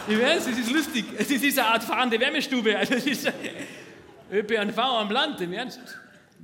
[0.07, 1.05] ich weiß, es ist lustig.
[1.17, 2.77] Es ist eine Art fahrende Wärmestube.
[2.77, 3.33] Also es ist
[4.31, 5.81] ÖPNV am Land, im Ernst.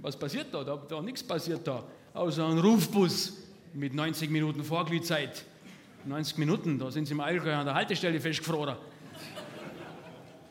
[0.02, 0.64] Was passiert da?
[0.64, 1.84] Da, da nichts passiert da.
[2.14, 3.34] Außer ein Rufbus
[3.74, 5.46] mit 90 Minuten Vorglühzeit.
[6.06, 8.76] 90 Minuten, da sind sie im Allgäu an der Haltestelle festgefroren.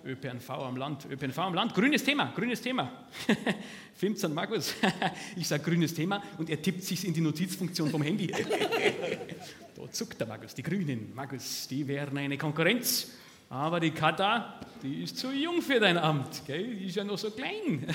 [0.05, 2.91] ÖPNV am Land, ÖPNV am Land, grünes Thema, grünes Thema.
[3.95, 4.75] Filmt's an Markus?
[5.37, 8.27] Ich sage grünes Thema und er tippt sich in die Notizfunktion vom Handy.
[9.77, 13.13] da zuckt der Markus, die Grünen, Markus, die wären eine Konkurrenz.
[13.53, 16.75] Aber die Kata, die ist zu jung für dein Amt, gell?
[16.75, 17.87] die ist ja noch so klein.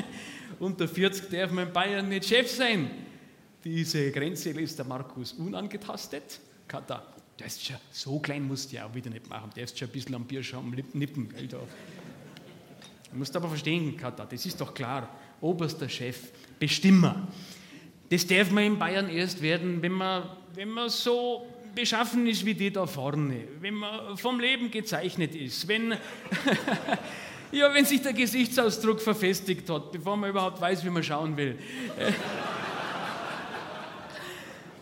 [0.58, 2.90] Unter 40 darf man in Bayern nicht Chef sein.
[3.62, 6.40] Diese Grenze lässt der Markus unangetastet.
[6.66, 7.06] Kata,
[7.38, 9.50] der ist schon so klein, musst du ja auch wieder nicht machen.
[9.54, 11.28] Der ist schon ein bisschen am Bierschaum nippen.
[11.28, 11.58] Gell, da.
[13.12, 15.08] Du musst aber verstehen, Kata, das ist doch klar.
[15.40, 17.28] Oberster Chef, Bestimmer.
[18.08, 20.24] Das darf man in Bayern erst werden, wenn man,
[20.54, 21.46] wenn man so
[21.76, 25.92] beschaffen ist wie die da vorne, wenn man vom Leben gezeichnet ist, wenn,
[27.52, 31.56] ja, wenn sich der Gesichtsausdruck verfestigt hat, bevor man überhaupt weiß, wie man schauen will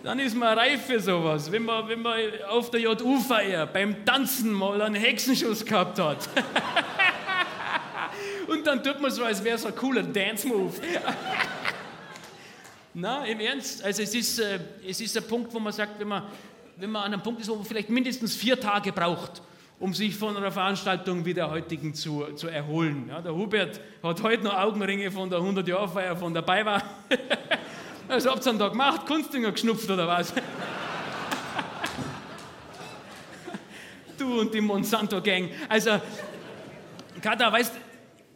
[0.05, 1.51] dann ist man reif für sowas.
[1.51, 2.21] Wenn man, wenn man
[2.51, 6.29] auf der JU-Feier beim Tanzen mal einen Hexenschuss gehabt hat.
[8.47, 10.75] Und dann tut man so, als wäre es ein cooler Dance-Move.
[12.93, 16.09] Na, im Ernst, also es ist, äh, es ist ein Punkt, wo man sagt, wenn
[16.09, 16.25] man,
[16.77, 19.43] wenn man an einem Punkt ist, wo man vielleicht mindestens vier Tage braucht,
[19.79, 23.07] um sich von einer Veranstaltung wie der heutigen zu, zu erholen.
[23.09, 26.83] Ja, der Hubert hat heute noch Augenringe von der 100-Jahr-Feier von dabei war.
[28.09, 29.07] Was habt ihr denn da gemacht?
[29.07, 30.35] Kunstdinger geschnupft oder was?
[34.19, 35.49] du und die Monsanto-Gang.
[35.71, 36.03] Also,
[37.23, 37.73] Kata, weißt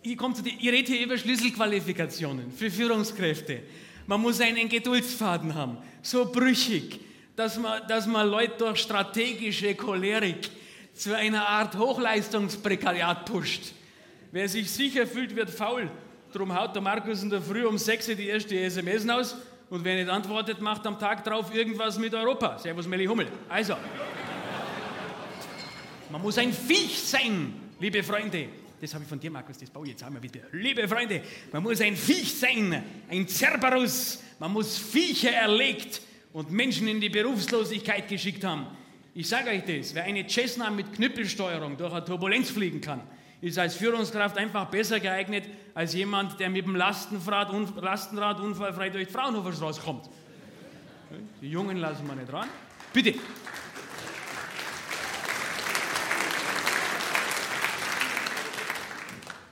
[0.02, 0.18] ich,
[0.60, 3.62] ich rede hier über Schlüsselqualifikationen für Führungskräfte.
[4.06, 6.98] Man muss einen Geduldsfaden haben, so brüchig,
[7.38, 10.50] dass man, dass man Leute durch strategische Cholerik
[10.92, 13.74] zu einer Art Hochleistungsprekariat pusht.
[14.32, 15.88] Wer sich sicher fühlt, wird faul.
[16.32, 19.36] Darum haut der Markus in der Früh um 6 Uhr die erste SMS aus
[19.70, 22.58] und wer nicht antwortet, macht am Tag drauf irgendwas mit Europa.
[22.58, 23.28] Servus Melli Hummel.
[23.48, 23.76] Also,
[26.10, 28.48] man muss ein Viech sein, liebe Freunde.
[28.80, 30.40] Das habe ich von dir, Markus, das baue ich jetzt einmal wieder.
[30.50, 31.22] Liebe Freunde,
[31.52, 34.24] man muss ein Viech sein, ein Cerberus.
[34.40, 36.00] Man muss Viecher erlegt
[36.32, 38.66] und Menschen in die Berufslosigkeit geschickt haben.
[39.14, 43.00] Ich sage euch das, wer eine Cessna mit Knüppelsteuerung durch eine Turbulenz fliegen kann,
[43.40, 49.06] ist als Führungskraft einfach besser geeignet als jemand, der mit dem Lastenrad, Lastenrad unfallfrei durch
[49.06, 50.08] die Fraunhoferstraße kommt.
[51.40, 52.48] Die Jungen lassen wir nicht ran.
[52.92, 53.14] Bitte.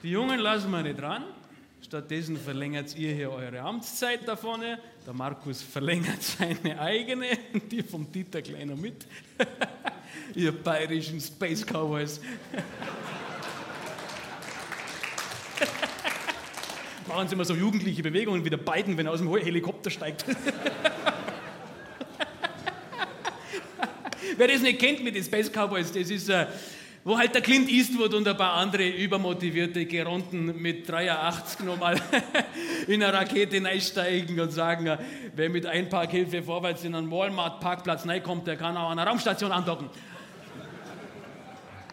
[0.03, 1.25] Die Jungen lassen wir nicht ran.
[1.81, 4.79] Stattdessen verlängert ihr hier eure Amtszeit da vorne.
[5.07, 7.39] Der Markus verlängert seine eigene,
[7.71, 9.07] die vom Dieter Kleiner mit.
[10.35, 12.21] ihr bayerischen Space Cowboys.
[17.07, 20.25] Machen Sie immer so jugendliche Bewegungen wie der Biden, wenn er aus dem Helikopter steigt.
[24.37, 26.31] Wer das nicht kennt mit den Space Cowboys, das ist.
[26.31, 26.49] Äh,
[27.07, 32.03] wo halt der Clint Eastwood und ein paar andere übermotivierte Geronten mit 83 nochmal
[32.89, 34.99] in eine Rakete einsteigen und sagen,
[35.37, 39.89] wer mit Einparkhilfe vorwärts in einen Walmart-Parkplatz reinkommt, der kann auch an einer Raumstation andocken.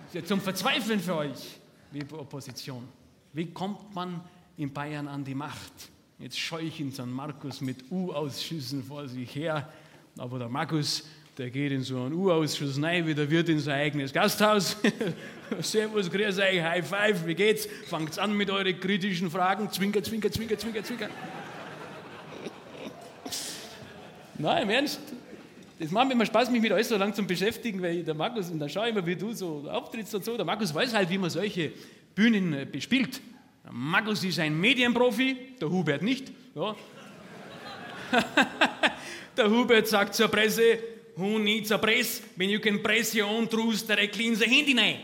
[0.07, 1.59] Ist ja zum Verzweifeln für euch,
[1.91, 2.87] liebe Opposition.
[3.33, 4.19] Wie kommt man
[4.57, 5.91] in Bayern an die Macht?
[6.17, 7.05] Jetzt scheuchen St.
[7.05, 9.71] Markus mit U-Ausschüssen vor sich her,
[10.17, 11.03] aber der Markus
[11.37, 14.77] der geht in so einen U-Ausschuss rein, wie der Wirt in sein eigenes Gasthaus.
[15.61, 17.67] Servus, grüß euch, High Five, wie geht's?
[17.87, 19.71] Fangt's an mit euren kritischen Fragen.
[19.71, 21.09] Zwinker, zwinker, zwinker, zwinker, zwinker.
[24.37, 24.99] Nein, im Ernst.
[25.79, 28.51] Das macht mir immer Spaß, mich mit euch so lang zu beschäftigen, weil der Markus,
[28.51, 30.37] und dann schaue ich immer, wie du so auftrittst und so.
[30.37, 31.71] Der Markus weiß halt, wie man solche
[32.13, 33.21] Bühnen äh, bespielt.
[33.63, 36.31] Der Markus ist ein Medienprofi, der Hubert nicht.
[36.53, 36.75] Ja.
[39.37, 40.77] der Hubert sagt zur Presse,
[41.15, 44.67] Who needs a press when you can press your own truth directly in the hand
[44.67, 44.97] hinein?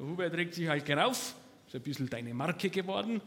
[0.00, 1.34] Hubert regt sich halt auf,
[1.66, 3.20] ist ein bisschen deine Marke geworden.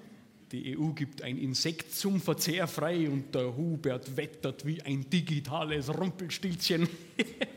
[0.51, 5.89] Die EU gibt ein Insekt zum Verzehr frei und der Hubert wettert wie ein digitales
[5.89, 6.87] Rumpelstilzchen.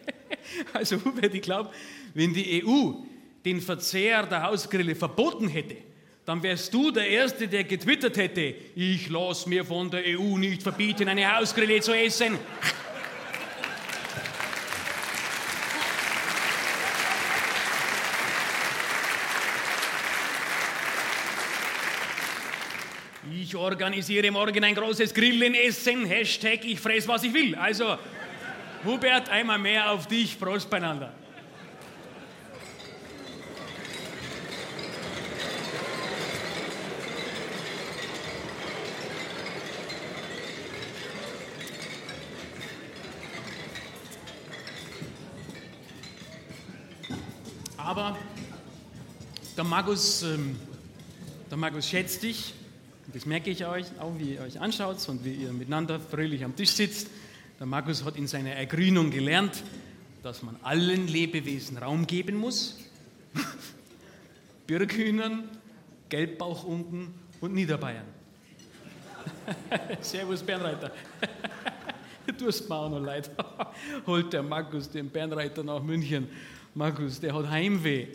[0.72, 1.70] also Hubert, ich glaube,
[2.14, 2.92] wenn die EU
[3.44, 5.76] den Verzehr der Hausgrille verboten hätte,
[6.24, 10.62] dann wärst du der Erste, der getwittert hätte, ich lasse mir von der EU nicht
[10.62, 12.38] verbieten, eine Hausgrille zu essen.
[23.30, 26.06] Ich organisiere morgen ein großes Grillenessen.
[26.06, 27.54] Hashtag ich fress, was ich will.
[27.54, 27.98] Also,
[28.84, 30.38] Hubert, einmal mehr auf dich.
[30.38, 31.12] Prost beieinander.
[47.76, 48.16] Aber
[49.56, 50.58] der Magus, ähm,
[51.50, 52.54] der Magus schätzt dich
[53.12, 56.54] das merke ich euch, auch wie ihr euch anschaut und wie ihr miteinander fröhlich am
[56.54, 57.08] Tisch sitzt.
[57.58, 59.62] Der Markus hat in seiner Ergrünung gelernt,
[60.22, 62.78] dass man allen Lebewesen Raum geben muss.
[64.66, 65.44] Birkhühnern,
[66.10, 68.04] Gelbbauchunden und Niederbayern.
[70.00, 70.92] Servus Bernreiter.
[72.38, 73.30] Du hast mir auch noch leid.
[74.06, 76.28] Holt der Markus den Bernreiter nach München.
[76.74, 78.06] Markus, der hat Heimweh.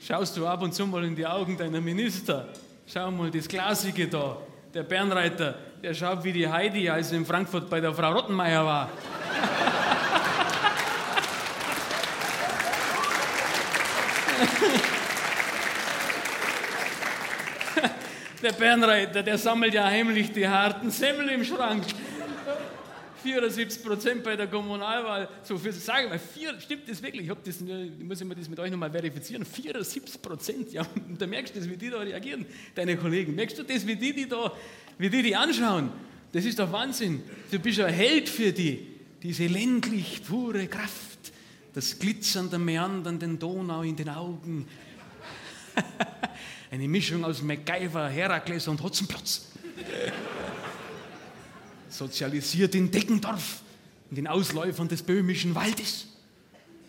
[0.00, 2.48] Schaust du ab und zu mal in die Augen deiner Minister?
[2.88, 4.36] Schau mal, das Glasige da,
[4.72, 8.64] der Bernreiter, der schaut wie die Heidi, als sie in Frankfurt bei der Frau Rottenmeier
[8.64, 8.88] war.
[18.40, 21.82] der Bernreiter, der sammelt ja heimlich die harten Semmel im Schrank.
[23.22, 25.28] 74 Prozent bei der Kommunalwahl.
[25.42, 27.28] So für sagen wir, vier, stimmt das wirklich?
[27.28, 29.44] Ich, das, ich muss immer das mit euch nochmal verifizieren.
[29.44, 33.34] 74 Prozent, ja, und da merkst du das, wie die da reagieren, deine Kollegen.
[33.34, 34.52] Merkst du das, wie die die da,
[34.98, 35.90] wie die die anschauen?
[36.32, 37.22] Das ist doch Wahnsinn.
[37.50, 38.86] Du bist ein Held für die.
[39.22, 41.32] Diese ländlich pure Kraft,
[41.72, 44.68] das Glitzern der meandernden Donau in den Augen.
[46.70, 49.46] Eine Mischung aus MacGyver, Herakles und Hotzenplotz
[51.96, 53.62] sozialisiert in Deggendorf,
[54.10, 56.08] in den Ausläufern des böhmischen Waldes.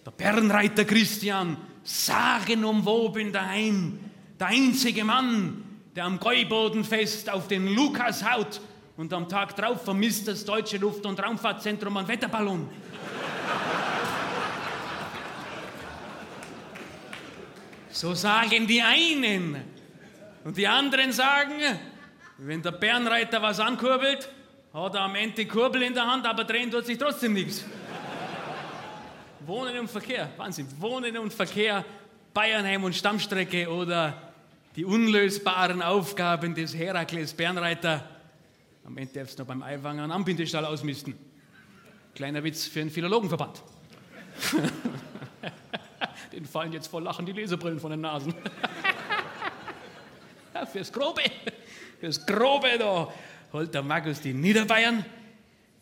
[0.05, 3.99] Der Bernreiter Christian, sagenumwoben daheim,
[4.39, 5.63] der einzige Mann,
[5.95, 8.61] der am Gäubodenfest auf den Lukas haut
[8.97, 12.69] und am Tag drauf vermisst das deutsche Luft- und Raumfahrtzentrum einen Wetterballon.
[17.89, 19.57] So sagen die einen.
[20.43, 21.55] Und die anderen sagen,
[22.37, 24.29] wenn der Bernreiter was ankurbelt,
[24.73, 27.63] hat am Ende die Kurbel in der Hand, aber drehen tut sich trotzdem nichts.
[29.45, 30.67] Wohnen und Verkehr, Wahnsinn.
[30.79, 31.85] Wohnen und Verkehr,
[32.33, 34.33] Bayernheim und Stammstrecke oder
[34.75, 38.03] die unlösbaren Aufgaben des Herakles Bernreiter.
[38.85, 41.15] Am Ende darfst du noch beim Eiwanger einen Anbindestall ausmisten.
[42.13, 43.63] Kleiner Witz für den Philologenverband.
[46.31, 48.33] den fallen jetzt voll Lachen die Leserbrillen von den Nasen.
[50.71, 51.21] fürs Grobe,
[51.99, 53.07] fürs Grobe da
[53.57, 55.03] holt der Markus die Niederbayern.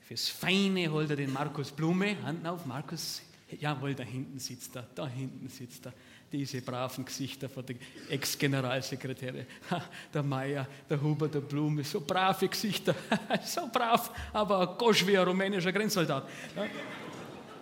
[0.07, 2.15] Fürs Feine holt er den Markus Blume.
[2.23, 3.21] Hand auf, Markus.
[3.59, 5.93] Jawohl, da hinten sitzt er, da hinten sitzt er.
[6.32, 7.78] Diese braven Gesichter von den
[8.09, 9.45] Ex-Generalsekretäre.
[10.13, 12.95] Der Meier, der Huber, der Blume, so brave Gesichter.
[13.45, 16.30] so brav, aber gosch wie ein rumänischer Grenzsoldat.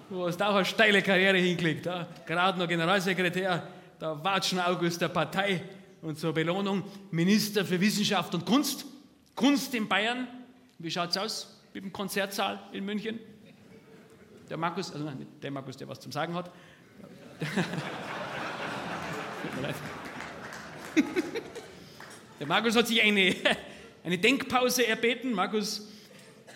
[0.09, 1.89] Du hast auch eine steile Karriere hingelegt.
[2.27, 3.67] Gerade noch Generalsekretär,
[3.99, 5.63] der Watschen August der Partei
[6.03, 8.85] und zur Belohnung Minister für Wissenschaft und Kunst.
[9.35, 10.27] Kunst in Bayern,
[10.79, 13.19] wie schaut es aus mit dem Konzertsaal in München?
[14.49, 16.51] Der Markus, also nein, der Markus, der was zum Sagen hat.
[22.43, 23.33] Der Markus hat sich eine,
[24.03, 25.31] eine Denkpause erbeten.
[25.31, 25.87] Markus,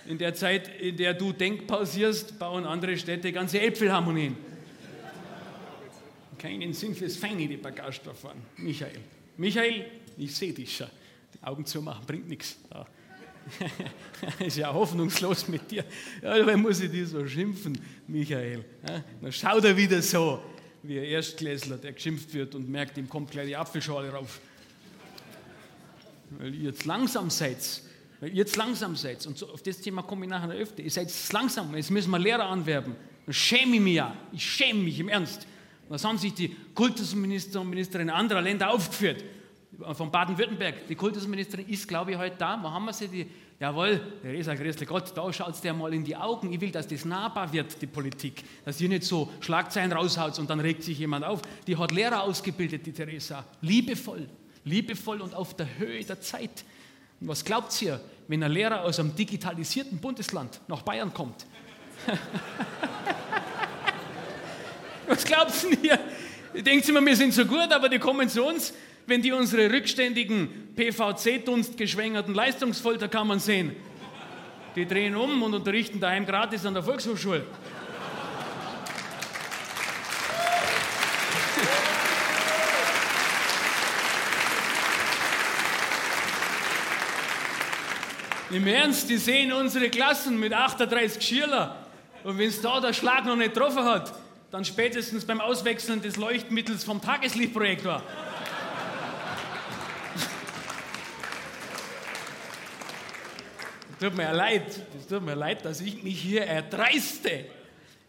[0.06, 4.36] in der Zeit, in der du denkpausierst, bauen andere Städte ganze Äpfelharmonien.
[6.38, 8.34] Keinen Sinn fürs Feine, die Bagage davon.
[8.58, 9.00] Michael.
[9.38, 9.86] Michael,
[10.18, 10.88] ich sehe dich schon.
[11.42, 12.58] Augen zu machen bringt nichts.
[12.72, 12.86] Ja.
[14.46, 15.86] ist ja hoffnungslos mit dir.
[16.22, 17.78] Ja, dabei muss ich dich so schimpfen,
[18.08, 18.66] Michael.
[18.88, 20.42] Ja, dann schaut er wieder so,
[20.84, 24.40] wie ein Erstklässler, der geschimpft wird und merkt, ihm kommt gleich die Apfelschale rauf.
[26.32, 27.58] Weil ihr jetzt langsam seid.
[28.20, 29.26] Weil ihr jetzt langsam seid.
[29.28, 30.82] Und so, auf das Thema komme ich nachher öfter.
[30.82, 31.76] Ihr seid langsam.
[31.76, 32.96] Jetzt müssen wir Lehrer anwerben.
[33.26, 34.16] Dann schäme ich mich ja.
[34.34, 35.48] Ich schäme mich im Ernst.
[35.90, 39.24] Was haben sich die Kultusminister und Ministerinnen anderer Länder aufgeführt?
[39.94, 40.88] Von Baden-Württemberg.
[40.88, 42.60] Die Kultusministerin ist, glaube ich, heute da.
[42.62, 43.08] Wo haben wir sie?
[43.08, 43.28] Die,
[43.60, 46.52] jawohl, Theresa, grüß Gott, da schaut es dir mal in die Augen.
[46.52, 48.44] Ich will, dass das nahbar wird, die Politik.
[48.66, 51.42] Dass ihr nicht so Schlagzeilen raushaut und dann regt sich jemand auf.
[51.66, 53.46] Die hat Lehrer ausgebildet, die Theresa.
[53.62, 54.28] Liebevoll,
[54.64, 56.66] liebevoll und auf der Höhe der Zeit.
[57.20, 61.46] Und was glaubt ihr, wenn ein Lehrer aus einem digitalisierten Bundesland nach Bayern kommt?
[65.08, 65.54] was glaubt
[65.84, 66.00] ihr?
[66.64, 68.74] Denkt immer, wir sind so gut, aber die kommen zu uns
[69.08, 73.76] wenn die unsere rückständigen, PVC-Dunst-geschwängerten Leistungsfolterkammern sehen.
[74.76, 77.44] Die drehen um und unterrichten daheim gratis an der Volkshochschule.
[88.50, 91.86] Im Ernst, die sehen unsere Klassen mit 38 Schüler.
[92.24, 94.14] Und wenn es da der Schlag noch nicht getroffen hat,
[94.52, 98.02] dann spätestens beim Auswechseln des Leuchtmittels vom Tageslichtprojektor.
[104.00, 104.64] Tut mir leid,
[105.00, 107.46] es tut mir leid, dass ich mich hier erdreiste,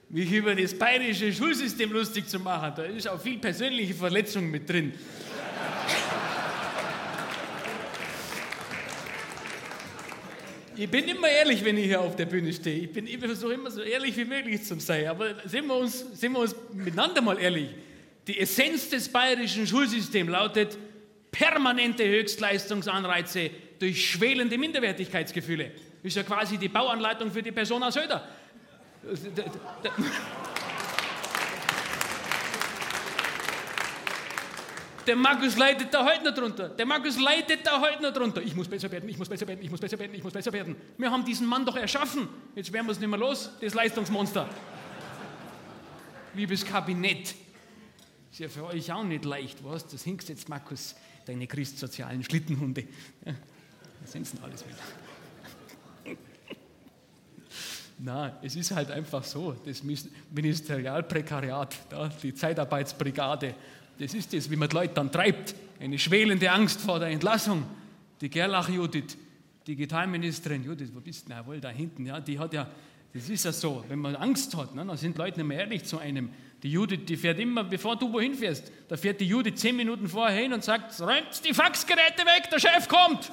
[0.08, 2.72] mich über das bayerische Schulsystem lustig zu machen.
[2.76, 4.92] Da ist auch viel persönliche Verletzung mit drin.
[10.80, 12.84] Ich bin immer ehrlich, wenn ich hier auf der Bühne stehe.
[12.84, 15.08] Ich, ich versuche immer so ehrlich wie möglich zu sein.
[15.08, 17.70] Aber sind wir, uns, sind wir uns miteinander mal ehrlich.
[18.28, 20.78] Die Essenz des bayerischen Schulsystems lautet
[21.32, 25.72] permanente Höchstleistungsanreize durch schwelende Minderwertigkeitsgefühle.
[26.02, 28.26] Ist ja quasi die Bauanleitung für die Person aus Söder.
[35.06, 36.68] Der Markus leidet da heute noch drunter.
[36.68, 38.42] Der Markus leidet da heute noch drunter.
[38.42, 40.52] Ich muss besser werden, ich muss besser werden, ich muss besser werden, ich muss besser
[40.52, 40.76] werden.
[40.98, 42.28] Wir haben diesen Mann doch erschaffen.
[42.54, 44.46] Jetzt werden wir es nicht mehr los, das Leistungsmonster.
[46.34, 47.34] Liebes Kabinett,
[48.30, 49.86] ist ja für euch auch nicht leicht, was?
[49.88, 52.84] Das hinkst jetzt, Markus, deine christsozialen Schlittenhunde.
[54.12, 54.76] Denn alles wieder?
[58.00, 61.76] Na, es ist halt einfach so, das Ministerialprekariat,
[62.22, 63.54] die Zeitarbeitsbrigade,
[63.98, 65.54] das ist das, wie man die Leute dann treibt.
[65.80, 67.64] Eine schwelende Angst vor der Entlassung.
[68.20, 69.16] Die Gerlach Judith,
[69.66, 72.06] Digitalministerin Judith, wo bist du denn wohl da hinten?
[72.06, 72.68] Ja, die hat ja,
[73.12, 75.84] das ist ja so, wenn man Angst hat, ne, dann sind Leute nicht mehr ehrlich
[75.84, 76.30] zu einem.
[76.62, 80.08] Die Judith, die fährt immer, bevor du wohin fährst, da fährt die Judith zehn Minuten
[80.08, 83.30] vorher hin und sagt, räumt die Faxgeräte weg, der Chef kommt.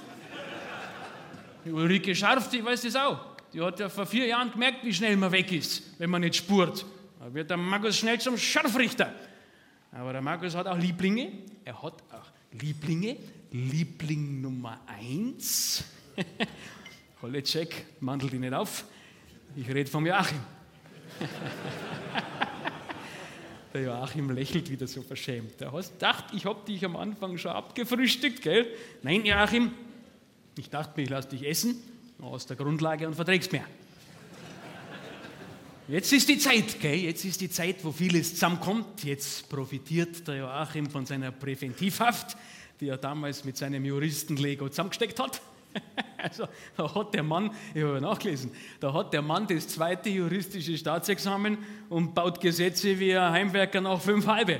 [1.71, 3.19] Ulrike Scharf, die weiß das auch.
[3.53, 6.35] Die hat ja vor vier Jahren gemerkt, wie schnell man weg ist, wenn man nicht
[6.35, 6.85] spurt.
[7.19, 9.13] Da wird der Markus schnell zum Scharfrichter.
[9.91, 11.31] Aber der Markus hat auch Lieblinge.
[11.63, 13.17] Er hat auch Lieblinge.
[13.51, 15.83] Liebling Nummer eins.
[17.43, 18.85] Check, mandelt ihn nicht auf.
[19.55, 20.39] Ich rede vom Joachim.
[23.73, 25.59] der Joachim lächelt wieder so verschämt.
[25.59, 28.67] Der hast gedacht, ich habe dich am Anfang schon abgefrühstückt, gell?
[29.01, 29.71] Nein, Joachim,
[30.57, 31.75] ich dachte mir, ich lasse dich essen
[32.21, 33.65] aus der Grundlage und verträgst mehr.
[35.87, 36.95] Jetzt ist die Zeit, gell?
[36.95, 39.03] jetzt ist die Zeit, wo vieles zusammenkommt.
[39.03, 42.35] Jetzt profitiert der Joachim von seiner Präventivhaft,
[42.79, 45.41] die er damals mit seinem Juristen-Lego zusammengesteckt hat.
[46.17, 48.49] Also, da hat der Mann, ich habe nachgelesen,
[48.79, 54.01] da hat der Mann das zweite juristische Staatsexamen und baut Gesetze wie ein Heimwerker nach
[54.01, 54.59] fünf halbe.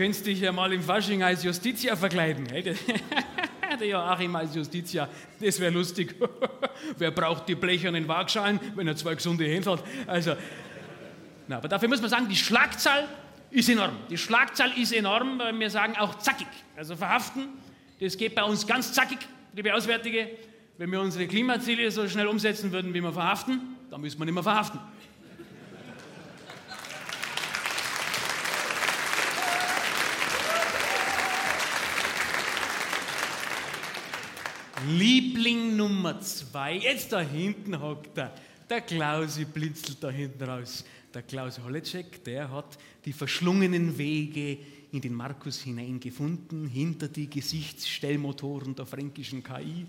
[0.00, 2.46] Könntest dich ja mal im Fasching als Justitia verkleiden.
[3.80, 5.06] Der Joachim als Justitia,
[5.38, 6.14] das wäre lustig.
[6.98, 9.84] Wer braucht die blechernen Waagschalen, wenn er zwei gesunde Hände hat?
[10.06, 10.36] Also,
[11.46, 13.08] na, aber dafür muss man sagen, die Schlagzahl
[13.50, 13.94] ist enorm.
[14.08, 16.48] Die Schlagzahl ist enorm, weil wir sagen auch zackig.
[16.76, 17.48] Also verhaften,
[18.00, 19.18] das geht bei uns ganz zackig,
[19.54, 20.30] liebe Auswärtige.
[20.78, 24.32] Wenn wir unsere Klimaziele so schnell umsetzen würden, wie wir verhaften, dann müssen wir nicht
[24.32, 24.80] mehr verhaften.
[34.88, 38.34] Liebling Nummer zwei, jetzt da hinten hockt er.
[38.68, 40.84] Der Klausi blinzelt da hinten raus.
[41.12, 44.58] Der Klaus Holecek, der hat die verschlungenen Wege
[44.92, 49.86] in den Markus hineingefunden, hinter die Gesichtsstellmotoren der fränkischen KI.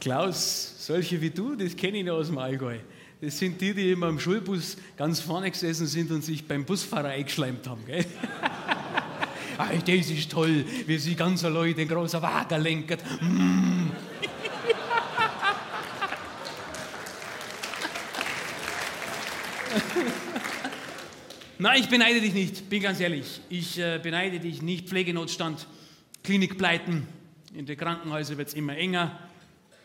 [0.00, 2.78] Klaus, solche wie du, das kenne ich noch aus dem Allgäu.
[3.20, 7.10] Das sind die, die immer im Schulbus ganz vorne gesessen sind und sich beim Busfahrer
[7.10, 7.86] eingeschleimt haben.
[7.86, 8.04] Gell?
[9.64, 12.98] Ach, das ist toll, wie sie ganz allein den großen Wagen lenken.
[13.20, 13.90] Mm.
[21.58, 23.40] Nein, ich beneide dich nicht, bin ganz ehrlich.
[23.48, 24.88] Ich äh, beneide dich nicht.
[24.88, 25.68] Pflegenotstand,
[26.24, 27.06] Klinikpleiten,
[27.54, 29.16] in den Krankenhäusern wird es immer enger.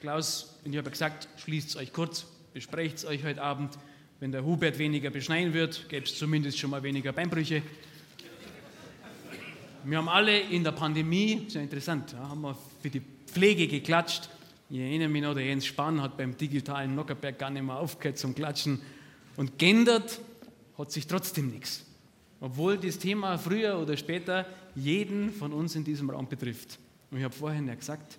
[0.02, 3.78] Klaus, ich habe gesagt, schließt euch kurz, besprecht es euch heute Abend.
[4.20, 7.62] Wenn der Hubert weniger beschneien wird, gäbe es zumindest schon mal weniger Beinbrüche.
[9.90, 14.28] Wir haben alle in der Pandemie, interessant, ja, haben wir für die Pflege geklatscht.
[14.70, 18.18] Ich erinnere mich noch, der Jens Spahn hat beim digitalen Nockerberg gar nicht mehr aufgehört
[18.18, 18.82] zum Klatschen.
[19.38, 20.20] Und geändert
[20.78, 21.86] hat sich trotzdem nichts.
[22.42, 26.80] Obwohl das Thema früher oder später jeden von uns in diesem Raum betrifft.
[27.10, 28.18] Und ich habe vorhin ja gesagt,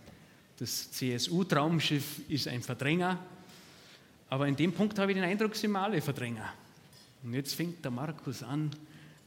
[0.59, 3.19] das CSU-Traumschiff ist ein Verdränger,
[4.31, 6.51] aber in dem Punkt habe ich den Eindruck, sind wir alle Verdränger.
[7.23, 8.71] Und jetzt fängt der Markus an,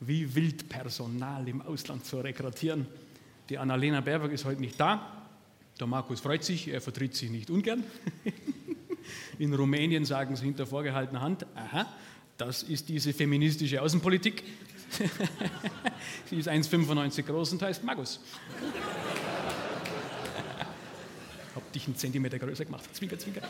[0.01, 2.85] wie wild Personal im Ausland zu rekrutieren.
[3.49, 5.27] Die Annalena Baerbock ist heute nicht da.
[5.79, 7.83] Der Markus freut sich, er vertritt sich nicht ungern.
[9.39, 11.87] In Rumänien sagen sie hinter vorgehaltener Hand, aha,
[12.37, 14.43] das ist diese feministische Außenpolitik.
[16.29, 18.19] sie ist 1,95 groß und heißt Markus.
[21.55, 22.83] Hab dich einen Zentimeter größer gemacht.
[22.95, 23.41] Zwinker, zwinker.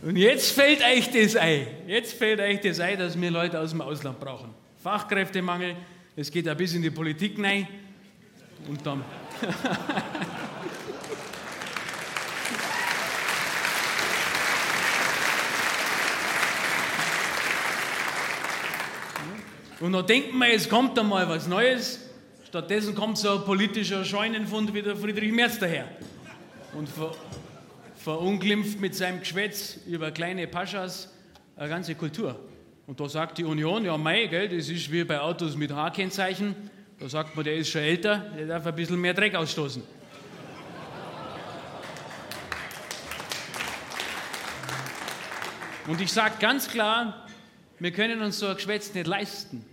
[0.00, 1.66] Und jetzt fällt euch das ein.
[1.86, 4.54] Jetzt fällt euch das ein, dass wir Leute aus dem Ausland brauchen.
[4.82, 5.74] Fachkräftemangel,
[6.14, 7.66] es geht ein bisschen in die Politik rein.
[8.68, 9.04] Und dann.
[19.80, 22.00] Und dann denken wir, es kommt einmal was Neues.
[22.44, 25.86] Stattdessen kommt so ein politischer Scheunenfund wie der Friedrich Merz daher.
[26.72, 26.88] Und
[27.98, 31.12] verunglimpft mit seinem Geschwätz über kleine Paschas
[31.56, 32.38] eine ganze Kultur.
[32.86, 36.54] Und da sagt die Union, ja mei, gell, das ist wie bei Autos mit H-Kennzeichen.
[36.98, 39.82] Da sagt man, der ist schon älter, der darf ein bisschen mehr Dreck ausstoßen.
[45.86, 47.26] Und ich sage ganz klar,
[47.78, 49.64] wir können uns so ein Geschwätz nicht leisten,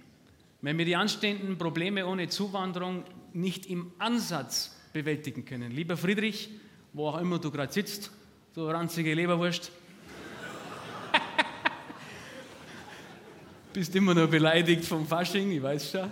[0.61, 3.03] wenn wir die anstehenden Probleme ohne Zuwanderung
[3.33, 5.71] nicht im Ansatz bewältigen können.
[5.71, 6.49] Lieber Friedrich,
[6.95, 8.09] wo auch immer du gerade sitzt,
[8.53, 9.69] du ranzige Leberwurst.
[13.73, 16.09] Bist immer noch beleidigt vom Fasching, ich weiß schon.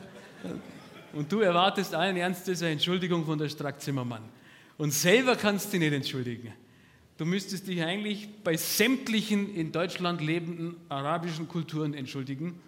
[1.13, 4.23] Und du erwartest allen Ernstes eine Entschuldigung von der Strack-Zimmermann.
[4.77, 6.51] Und selber kannst du nicht entschuldigen.
[7.17, 12.59] Du müsstest dich eigentlich bei sämtlichen in Deutschland lebenden arabischen Kulturen entschuldigen.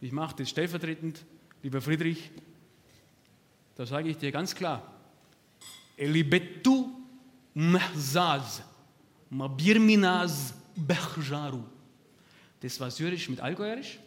[0.00, 1.24] Ich mache das stellvertretend,
[1.64, 2.30] lieber Friedrich.
[3.74, 4.86] Da sage ich dir ganz klar:
[5.96, 6.99] Elibetu
[7.54, 8.62] mehzaz,
[9.30, 11.62] mabirminaz bechjaru.
[12.60, 13.98] Das war syrisch mit Allgäuerisch.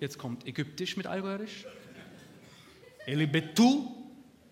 [0.00, 1.64] Jetzt kommt Ägyptisch mit Allgäuerisch.
[3.06, 3.88] Elibetu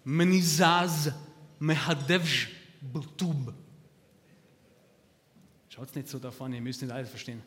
[0.05, 1.11] menizaz
[1.59, 2.49] mehadevj
[2.81, 3.53] butub.
[5.69, 7.43] Schaut nicht so da vorne, ihr müsst nicht alles verstehen.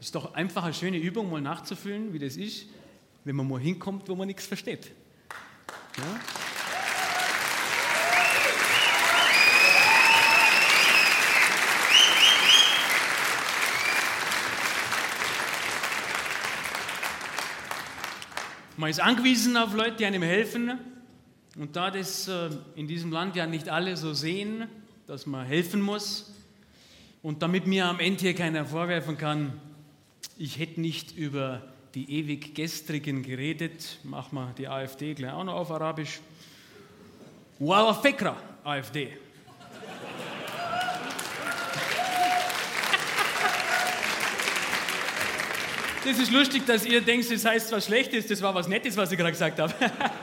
[0.00, 2.66] Ist doch einfach eine schöne Übung, mal nachzufühlen, wie das ist,
[3.24, 4.92] wenn man mal hinkommt, wo man nichts versteht.
[5.96, 6.20] Ja?
[18.78, 20.78] Man ist angewiesen auf Leute, die einem helfen.
[21.58, 24.68] Und da das äh, in diesem Land ja nicht alle so sehen,
[25.06, 26.32] dass man helfen muss,
[27.22, 29.60] und damit mir am Ende hier keiner vorwerfen kann,
[30.38, 31.62] ich hätte nicht über
[31.94, 36.20] die ewig Gestrigen geredet, machen wir die AfD gleich auch noch auf Arabisch.
[37.58, 39.08] Wala Fekra, AfD.
[46.06, 49.10] Das ist lustig, dass ihr denkt, das heißt was Schlechtes, das war was Nettes, was
[49.10, 49.74] ich gerade gesagt habe.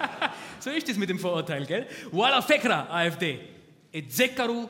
[0.61, 1.85] so ist es mit dem Vorurteil, gell?
[2.09, 3.41] Wala Fekra, AfD.
[3.91, 4.69] Etzekaru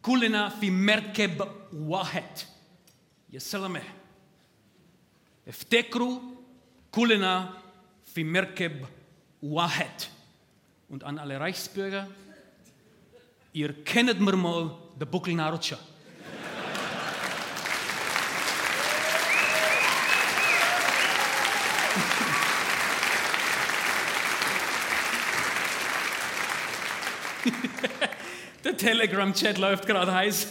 [0.00, 2.46] kulena fi merkeb wahet.
[3.30, 3.82] Yasalame.
[5.44, 6.22] Eftekru
[6.90, 7.54] kulena
[8.14, 8.86] fi merkeb
[9.42, 10.08] wahet.
[10.88, 12.08] Und an alle Reichsbürger,
[13.52, 15.34] ihr kennt mir mal der Buckel
[28.64, 30.48] Der Telegram-Chat läuft gerade heiß.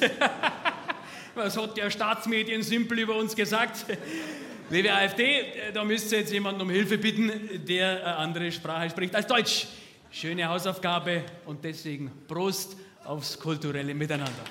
[1.35, 3.85] Was hat der Staatsmedien simpel über uns gesagt?
[4.69, 5.43] Liebe AfD,
[5.73, 9.67] da müsst ihr jetzt jemanden um Hilfe bitten, der eine andere Sprache spricht als Deutsch.
[10.11, 14.43] Schöne Hausaufgabe und deswegen Prost aufs kulturelle Miteinander.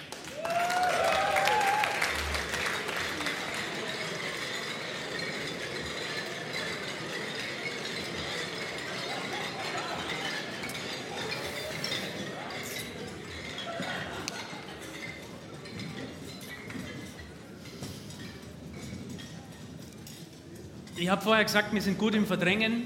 [21.04, 22.84] Ich habe vorher gesagt, wir sind gut im Verdrängen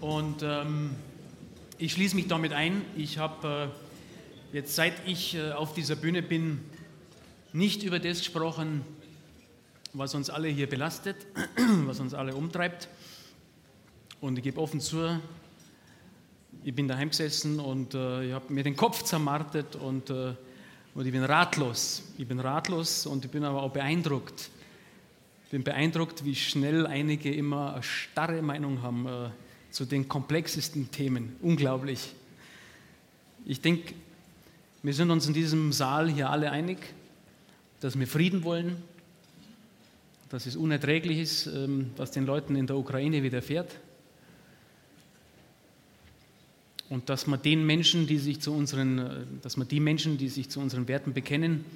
[0.00, 0.90] und ähm,
[1.78, 2.82] ich schließe mich damit ein.
[2.96, 3.70] Ich habe
[4.52, 6.58] äh, jetzt, seit ich äh, auf dieser Bühne bin,
[7.52, 8.84] nicht über das gesprochen,
[9.92, 11.24] was uns alle hier belastet,
[11.84, 12.88] was uns alle umtreibt.
[14.20, 15.20] Und ich gebe offen zu,
[16.64, 20.34] ich bin daheim gesessen und äh, ich habe mir den Kopf zermartet und, äh,
[20.96, 22.02] und ich bin ratlos.
[22.18, 24.50] Ich bin ratlos und ich bin aber auch beeindruckt
[25.52, 29.28] bin beeindruckt, wie schnell einige immer eine starre Meinung haben äh,
[29.70, 31.36] zu den komplexesten Themen.
[31.42, 32.14] Unglaublich.
[33.44, 33.92] Ich denke,
[34.82, 36.78] wir sind uns in diesem Saal hier alle einig,
[37.80, 38.76] dass wir Frieden wollen,
[40.30, 43.78] dass es unerträglich ist, ähm, was den Leuten in der Ukraine widerfährt.
[46.88, 49.10] Und dass man den Menschen, die sich zu unseren, äh,
[49.42, 51.66] dass man die Menschen, die sich zu unseren Werten bekennen,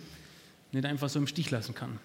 [0.72, 1.98] nicht einfach so im Stich lassen kann.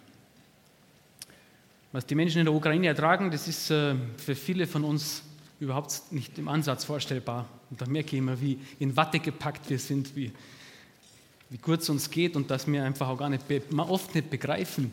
[1.93, 5.23] Was die Menschen in der Ukraine ertragen, das ist äh, für viele von uns
[5.59, 7.45] überhaupt nicht im Ansatz vorstellbar.
[7.69, 10.31] Und da merke ich immer, wie in Watte gepackt wir sind, wie,
[11.49, 13.43] wie gut es uns geht und dass wir einfach auch gar nicht,
[13.75, 14.89] oft nicht begreifen,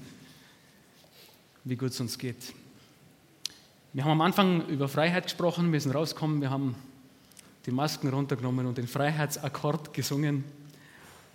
[1.62, 2.52] wie gut es uns geht.
[3.92, 6.74] Wir haben am Anfang über Freiheit gesprochen, wir sind rausgekommen, wir haben
[7.64, 10.42] die Masken runtergenommen und den Freiheitsakkord gesungen.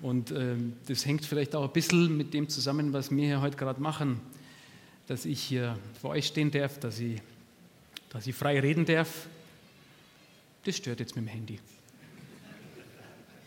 [0.01, 0.57] Und äh,
[0.87, 4.19] das hängt vielleicht auch ein bisschen mit dem zusammen, was wir hier heute gerade machen
[5.07, 7.21] dass ich hier vor euch stehen darf, dass ich,
[8.09, 9.27] dass ich frei reden darf.
[10.63, 11.59] Das stört jetzt mit dem Handy.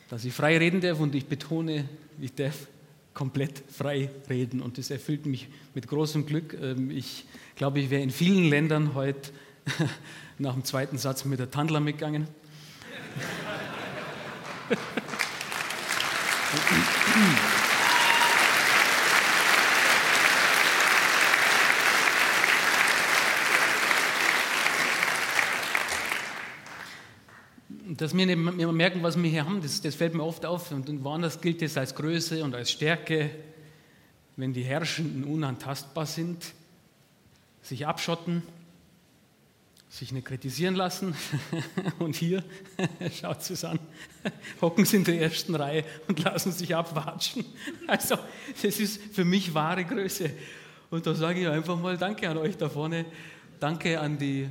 [0.09, 1.89] Dass ich frei reden darf und ich betone,
[2.21, 2.67] ich darf
[3.15, 6.55] komplett frei reden und das erfüllt mich mit großem Glück.
[6.61, 7.25] Ähm, ich
[7.57, 9.31] glaube, ich wäre in vielen Ländern heute
[10.39, 12.29] nach dem zweiten Satz mit der Tandler mitgegangen.
[27.97, 30.71] dass wir nicht mehr merken, was wir hier haben, das, das fällt mir oft auf.
[30.71, 33.31] Und woanders gilt es als Größe und als Stärke,
[34.37, 36.53] wenn die Herrschenden unantastbar sind,
[37.63, 38.43] sich abschotten
[39.89, 41.15] sich nicht kritisieren lassen.
[41.99, 42.45] Und hier,
[43.21, 43.79] schaut es an,
[44.61, 47.45] hocken sie in der ersten Reihe und lassen sich abwatschen.
[47.87, 48.17] Also,
[48.63, 50.31] das ist für mich wahre Größe.
[50.91, 53.07] Und da sage ich einfach mal Danke an euch da vorne.
[53.59, 54.49] Danke an die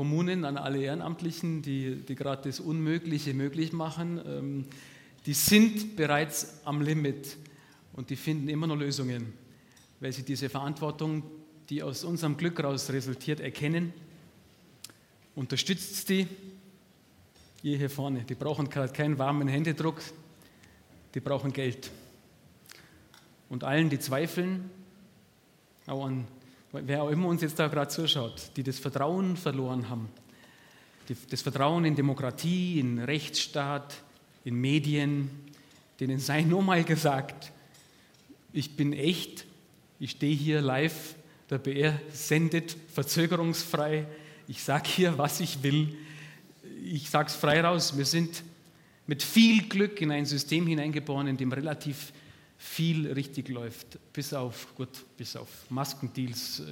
[0.00, 4.18] Kommunen, an alle Ehrenamtlichen, die, die gerade das Unmögliche möglich machen.
[4.24, 4.64] Ähm,
[5.26, 7.36] die sind bereits am Limit
[7.92, 9.34] und die finden immer noch Lösungen,
[10.00, 11.22] weil sie diese Verantwortung,
[11.68, 13.92] die aus unserem Glück heraus resultiert, erkennen
[15.34, 16.26] Unterstützt die,
[17.62, 18.24] ihr hier vorne.
[18.24, 20.00] Die brauchen gerade keinen warmen Händedruck,
[21.14, 21.90] die brauchen Geld.
[23.50, 24.70] Und allen, die zweifeln,
[25.86, 26.26] auch an,
[26.72, 30.08] wer auch immer uns jetzt da gerade zuschaut, die das Vertrauen verloren haben,
[31.08, 34.02] die, das Vertrauen in Demokratie, in Rechtsstaat,
[34.44, 35.30] in Medien,
[35.98, 37.52] denen sei nur mal gesagt,
[38.52, 39.44] ich bin echt,
[39.98, 41.14] ich stehe hier live,
[41.50, 44.06] der BR sendet verzögerungsfrei,
[44.50, 45.96] ich sage hier, was ich will.
[46.82, 47.96] Ich sage es frei raus.
[47.96, 48.42] Wir sind
[49.06, 52.12] mit viel Glück in ein System hineingeboren, in dem relativ
[52.60, 53.98] viel richtig läuft.
[54.12, 56.62] Bis auf, gut, bis auf Maskendeals, äh,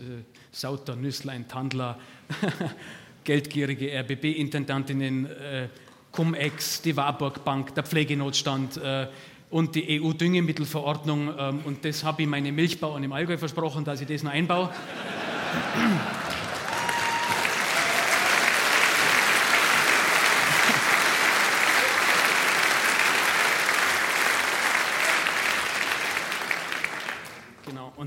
[0.53, 1.99] Sauter, Nüsslein, Tandler,
[3.25, 5.69] geldgierige RBB-Intendantinnen, äh,
[6.13, 9.09] Cum-Ex, die Warburg Bank, der Pflegenotstand äh,
[9.49, 11.33] und die EU-Düngemittelverordnung.
[11.39, 14.71] Ähm, und das habe ich meine Milchbauern im Allgäu versprochen, dass ich das noch einbaue.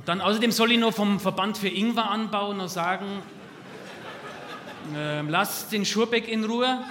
[0.01, 3.21] Und dann außerdem soll ich noch vom Verband für Ingweranbau noch sagen,
[4.95, 6.83] äh, lasst den Schurbeck in Ruhe.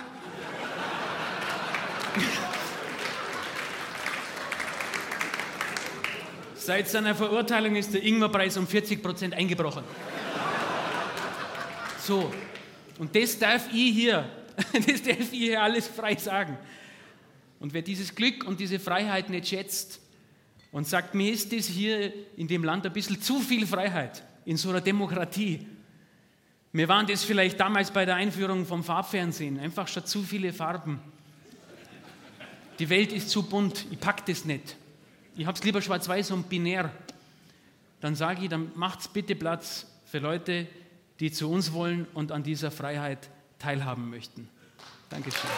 [6.55, 9.83] Seit seiner Verurteilung ist der Ingwerpreis um 40 Prozent eingebrochen.
[11.99, 12.33] So,
[13.01, 14.25] und das darf ich hier,
[14.73, 16.57] das darf ich hier alles frei sagen.
[17.59, 20.01] Und wer dieses Glück und diese Freiheit nicht schätzt,
[20.73, 24.57] und sagt, mir ist das hier in dem Land ein bisschen zu viel Freiheit in
[24.57, 25.67] so einer Demokratie.
[26.73, 31.01] Mir waren das vielleicht damals bei der Einführung vom Farbfernsehen, einfach schon zu viele Farben.
[32.79, 34.77] Die Welt ist zu bunt, ich pack das nicht.
[35.37, 36.91] Ich habe es lieber schwarz-weiß und binär.
[38.01, 40.67] Dann sage ich, dann macht's bitte Platz für Leute,
[41.19, 44.49] die zu uns wollen und an dieser Freiheit teilhaben möchten.
[45.11, 45.51] Dankeschön.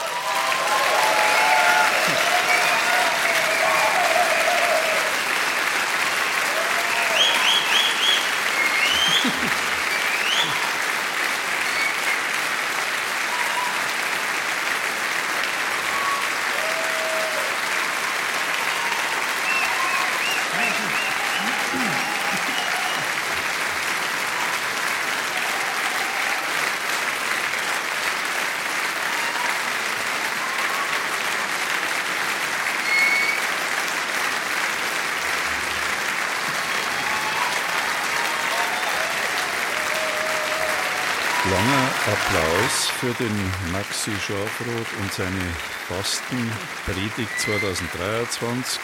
[41.45, 43.35] Applaus für den
[43.73, 45.43] Maxi Schafroth und seine
[45.89, 48.81] Fastenpredigt 2023.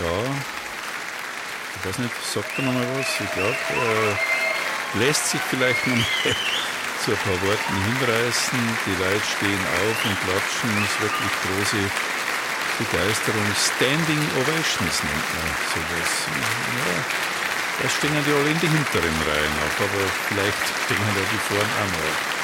[0.00, 0.22] Ja,
[1.76, 3.20] ich weiß nicht, sagt er nochmal was?
[3.20, 6.04] Ich glaube, äh, lässt sich vielleicht noch mal
[7.04, 8.58] zu ein paar Worten hinreißen.
[8.86, 10.70] Die Leute stehen auf und klatschen.
[10.72, 11.84] Es ist wirklich große
[12.78, 13.44] Begeisterung.
[13.60, 16.12] Standing Ovations nennt man sowas.
[16.88, 17.39] Ja,
[17.82, 21.70] da stehen die alle in die hinteren Reihen auf, aber vielleicht stehen da die vorn
[21.80, 22.40] auch noch.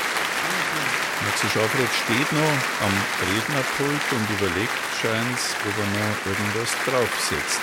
[1.27, 7.61] Maxi Schafroth steht noch am Rednerpult und überlegt scheint ob er noch irgendwas draufsetzt.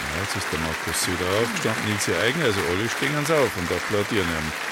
[0.00, 3.72] Ja, jetzt ist der Markus wieder aufgestanden, Nils Eigen, also alle stehen uns auf und
[3.72, 4.69] applaudieren ihm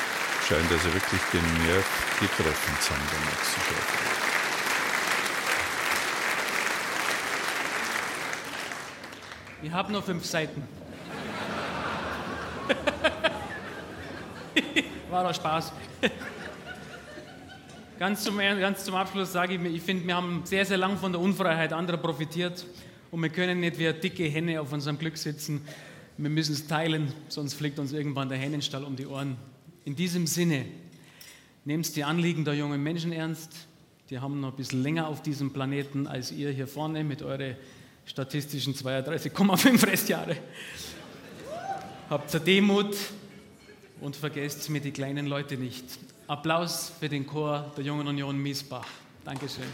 [0.48, 1.86] scheint also wirklich den Nerv
[2.20, 3.98] getroffen zu haben, der Maxi Schäfer.
[9.62, 10.62] Ich habe noch fünf Seiten.
[15.10, 15.70] War doch Spaß.
[17.98, 20.96] Ganz zum, ganz zum Abschluss sage ich mir, ich finde, wir haben sehr, sehr lang
[20.96, 22.64] von der Unfreiheit anderer profitiert
[23.10, 25.60] und wir können nicht wie eine dicke Henne auf unserem Glück sitzen.
[26.16, 29.36] Wir müssen es teilen, sonst fliegt uns irgendwann der Hennenstall um die Ohren.
[29.88, 30.66] In diesem Sinne,
[31.64, 33.50] nehmt die Anliegen der jungen Menschen ernst.
[34.10, 37.56] Die haben noch ein bisschen länger auf diesem Planeten als ihr hier vorne mit euren
[38.04, 40.36] statistischen 32,5 Restjahre.
[42.10, 42.98] Habt zur Demut
[44.02, 45.86] und vergesst mir die kleinen Leute nicht.
[46.26, 48.88] Applaus für den Chor der Jungen Union Miesbach.
[49.24, 49.64] Dankeschön.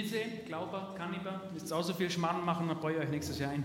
[0.00, 3.50] Ilse, Glauber, Kanniber, müsst auch so viel Schmarrn machen, dann baue ich euch nächstes Jahr
[3.50, 3.64] ein.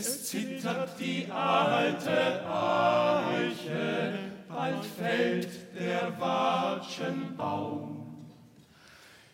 [0.00, 4.18] zittert die alte Eiche,
[4.48, 5.48] bald fällt
[5.78, 7.94] der Watschenbaum.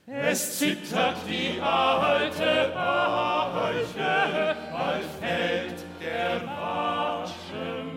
[0.06, 7.94] Es zittert die alte Eiche, bald fällt der Watschenbaum.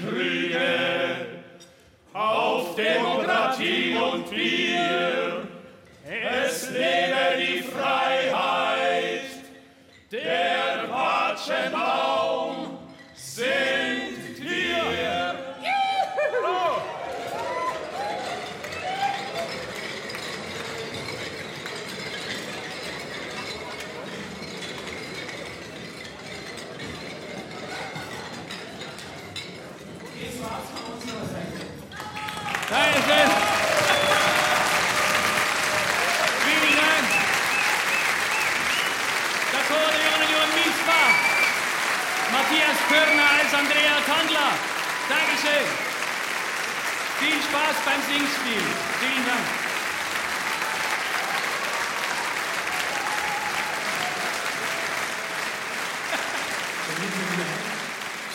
[0.00, 1.26] Krüge
[2.12, 5.27] auf Demokratie und Bier.
[42.88, 44.52] Körner als Andrea Tandler.
[45.08, 45.68] Dankeschön.
[47.20, 48.62] Viel Spaß beim Singspiel.
[49.00, 49.68] Vielen Dank.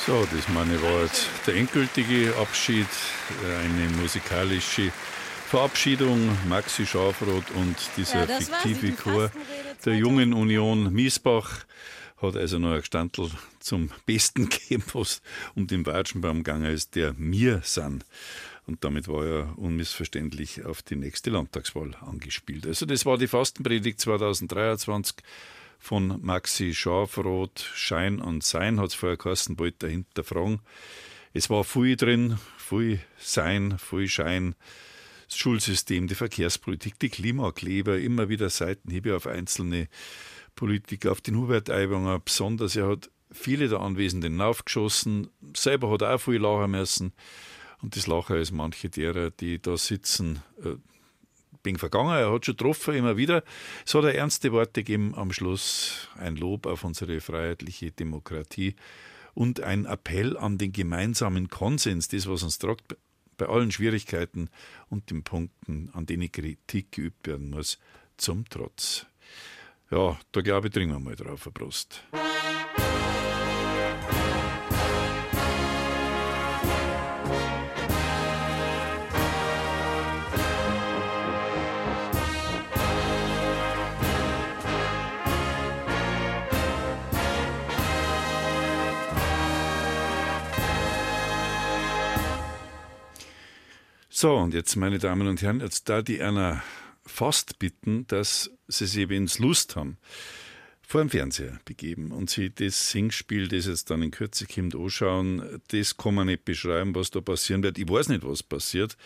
[0.05, 2.87] So, das meine war jetzt der endgültige Abschied,
[3.61, 4.91] eine musikalische
[5.49, 6.37] Verabschiedung.
[6.49, 9.31] Maxi Schafroth und dieser Ja, fiktive Chor
[9.85, 11.65] der Jungen Union Miesbach
[12.23, 15.21] hat also noch ein Gestandl zum Besten gegeben, was
[15.55, 18.03] um den Watschenbaum gegangen ist, der mir san.
[18.65, 22.65] Und damit war er unmissverständlich auf die nächste Landtagswahl angespielt.
[22.65, 25.17] Also das war die Fastenpredigt 2023
[25.79, 27.69] von Maxi Schafroth.
[27.73, 30.61] Schein und Sein hat es vorher geheißen, bald dahinter fragen.
[31.33, 34.55] Es war viel drin, viel Sein, viel Schein.
[35.27, 39.89] Das Schulsystem, die Verkehrspolitik, die Klimakleber, immer wieder Seitenhiebe auf einzelne
[40.55, 42.75] Politiker, auf den Hubert Aiwanger besonders.
[42.75, 47.13] Er hat viele der Anwesenden aufgeschossen, selber hat er auch viel lachen müssen.
[47.81, 50.75] Und das Lachen ist manche derer, die da sitzen, äh,
[51.63, 53.43] bin vergangen, er hat schon getroffen, immer wieder.
[53.85, 58.75] Es hat er ernste Worte gegeben am Schluss, ein Lob auf unsere freiheitliche Demokratie
[59.33, 62.97] und ein Appell an den gemeinsamen Konsens, das, was uns tragt,
[63.37, 64.49] bei allen Schwierigkeiten
[64.89, 67.79] und den Punkten, an denen Kritik geübt werden muss,
[68.17, 69.07] zum Trotz.
[69.93, 72.01] Ja, da glaube ich, trinken wir mal drauf, eine Brust.
[94.09, 96.63] So, und jetzt, meine Damen und Herren, jetzt da die einer
[97.13, 99.97] fast bitten, dass sie sich, wenn sie Lust haben,
[100.81, 105.61] vor dem Fernseher begeben und sie das Singspiel, das jetzt dann in Kürze kommt, anschauen.
[105.69, 107.77] Das kann man nicht beschreiben, was da passieren wird.
[107.77, 108.97] Ich weiß nicht, was passiert,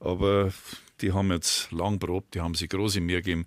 [0.00, 0.52] aber
[1.00, 3.46] die haben jetzt lang probt, die haben sich große Mühe gegeben,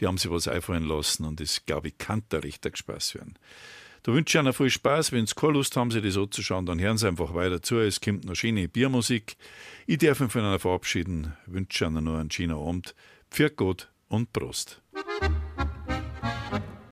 [0.00, 3.38] die haben sich was einfallen lassen und das, glaube ich, kann da richtig Spaß werden.
[4.02, 5.12] Da wünsche ich Ihnen viel Spaß.
[5.12, 7.78] Wenn Sie keine Lust haben, sich das anzuschauen, dann hören Sie einfach weiter zu.
[7.78, 9.36] Es kommt noch schöne Biermusik.
[9.86, 11.34] Ich darf mich von Ihnen verabschieden.
[11.46, 12.94] Ich wünsche Ihnen noch einen schönen Abend.
[13.30, 14.82] Pfiat Gott und Prost.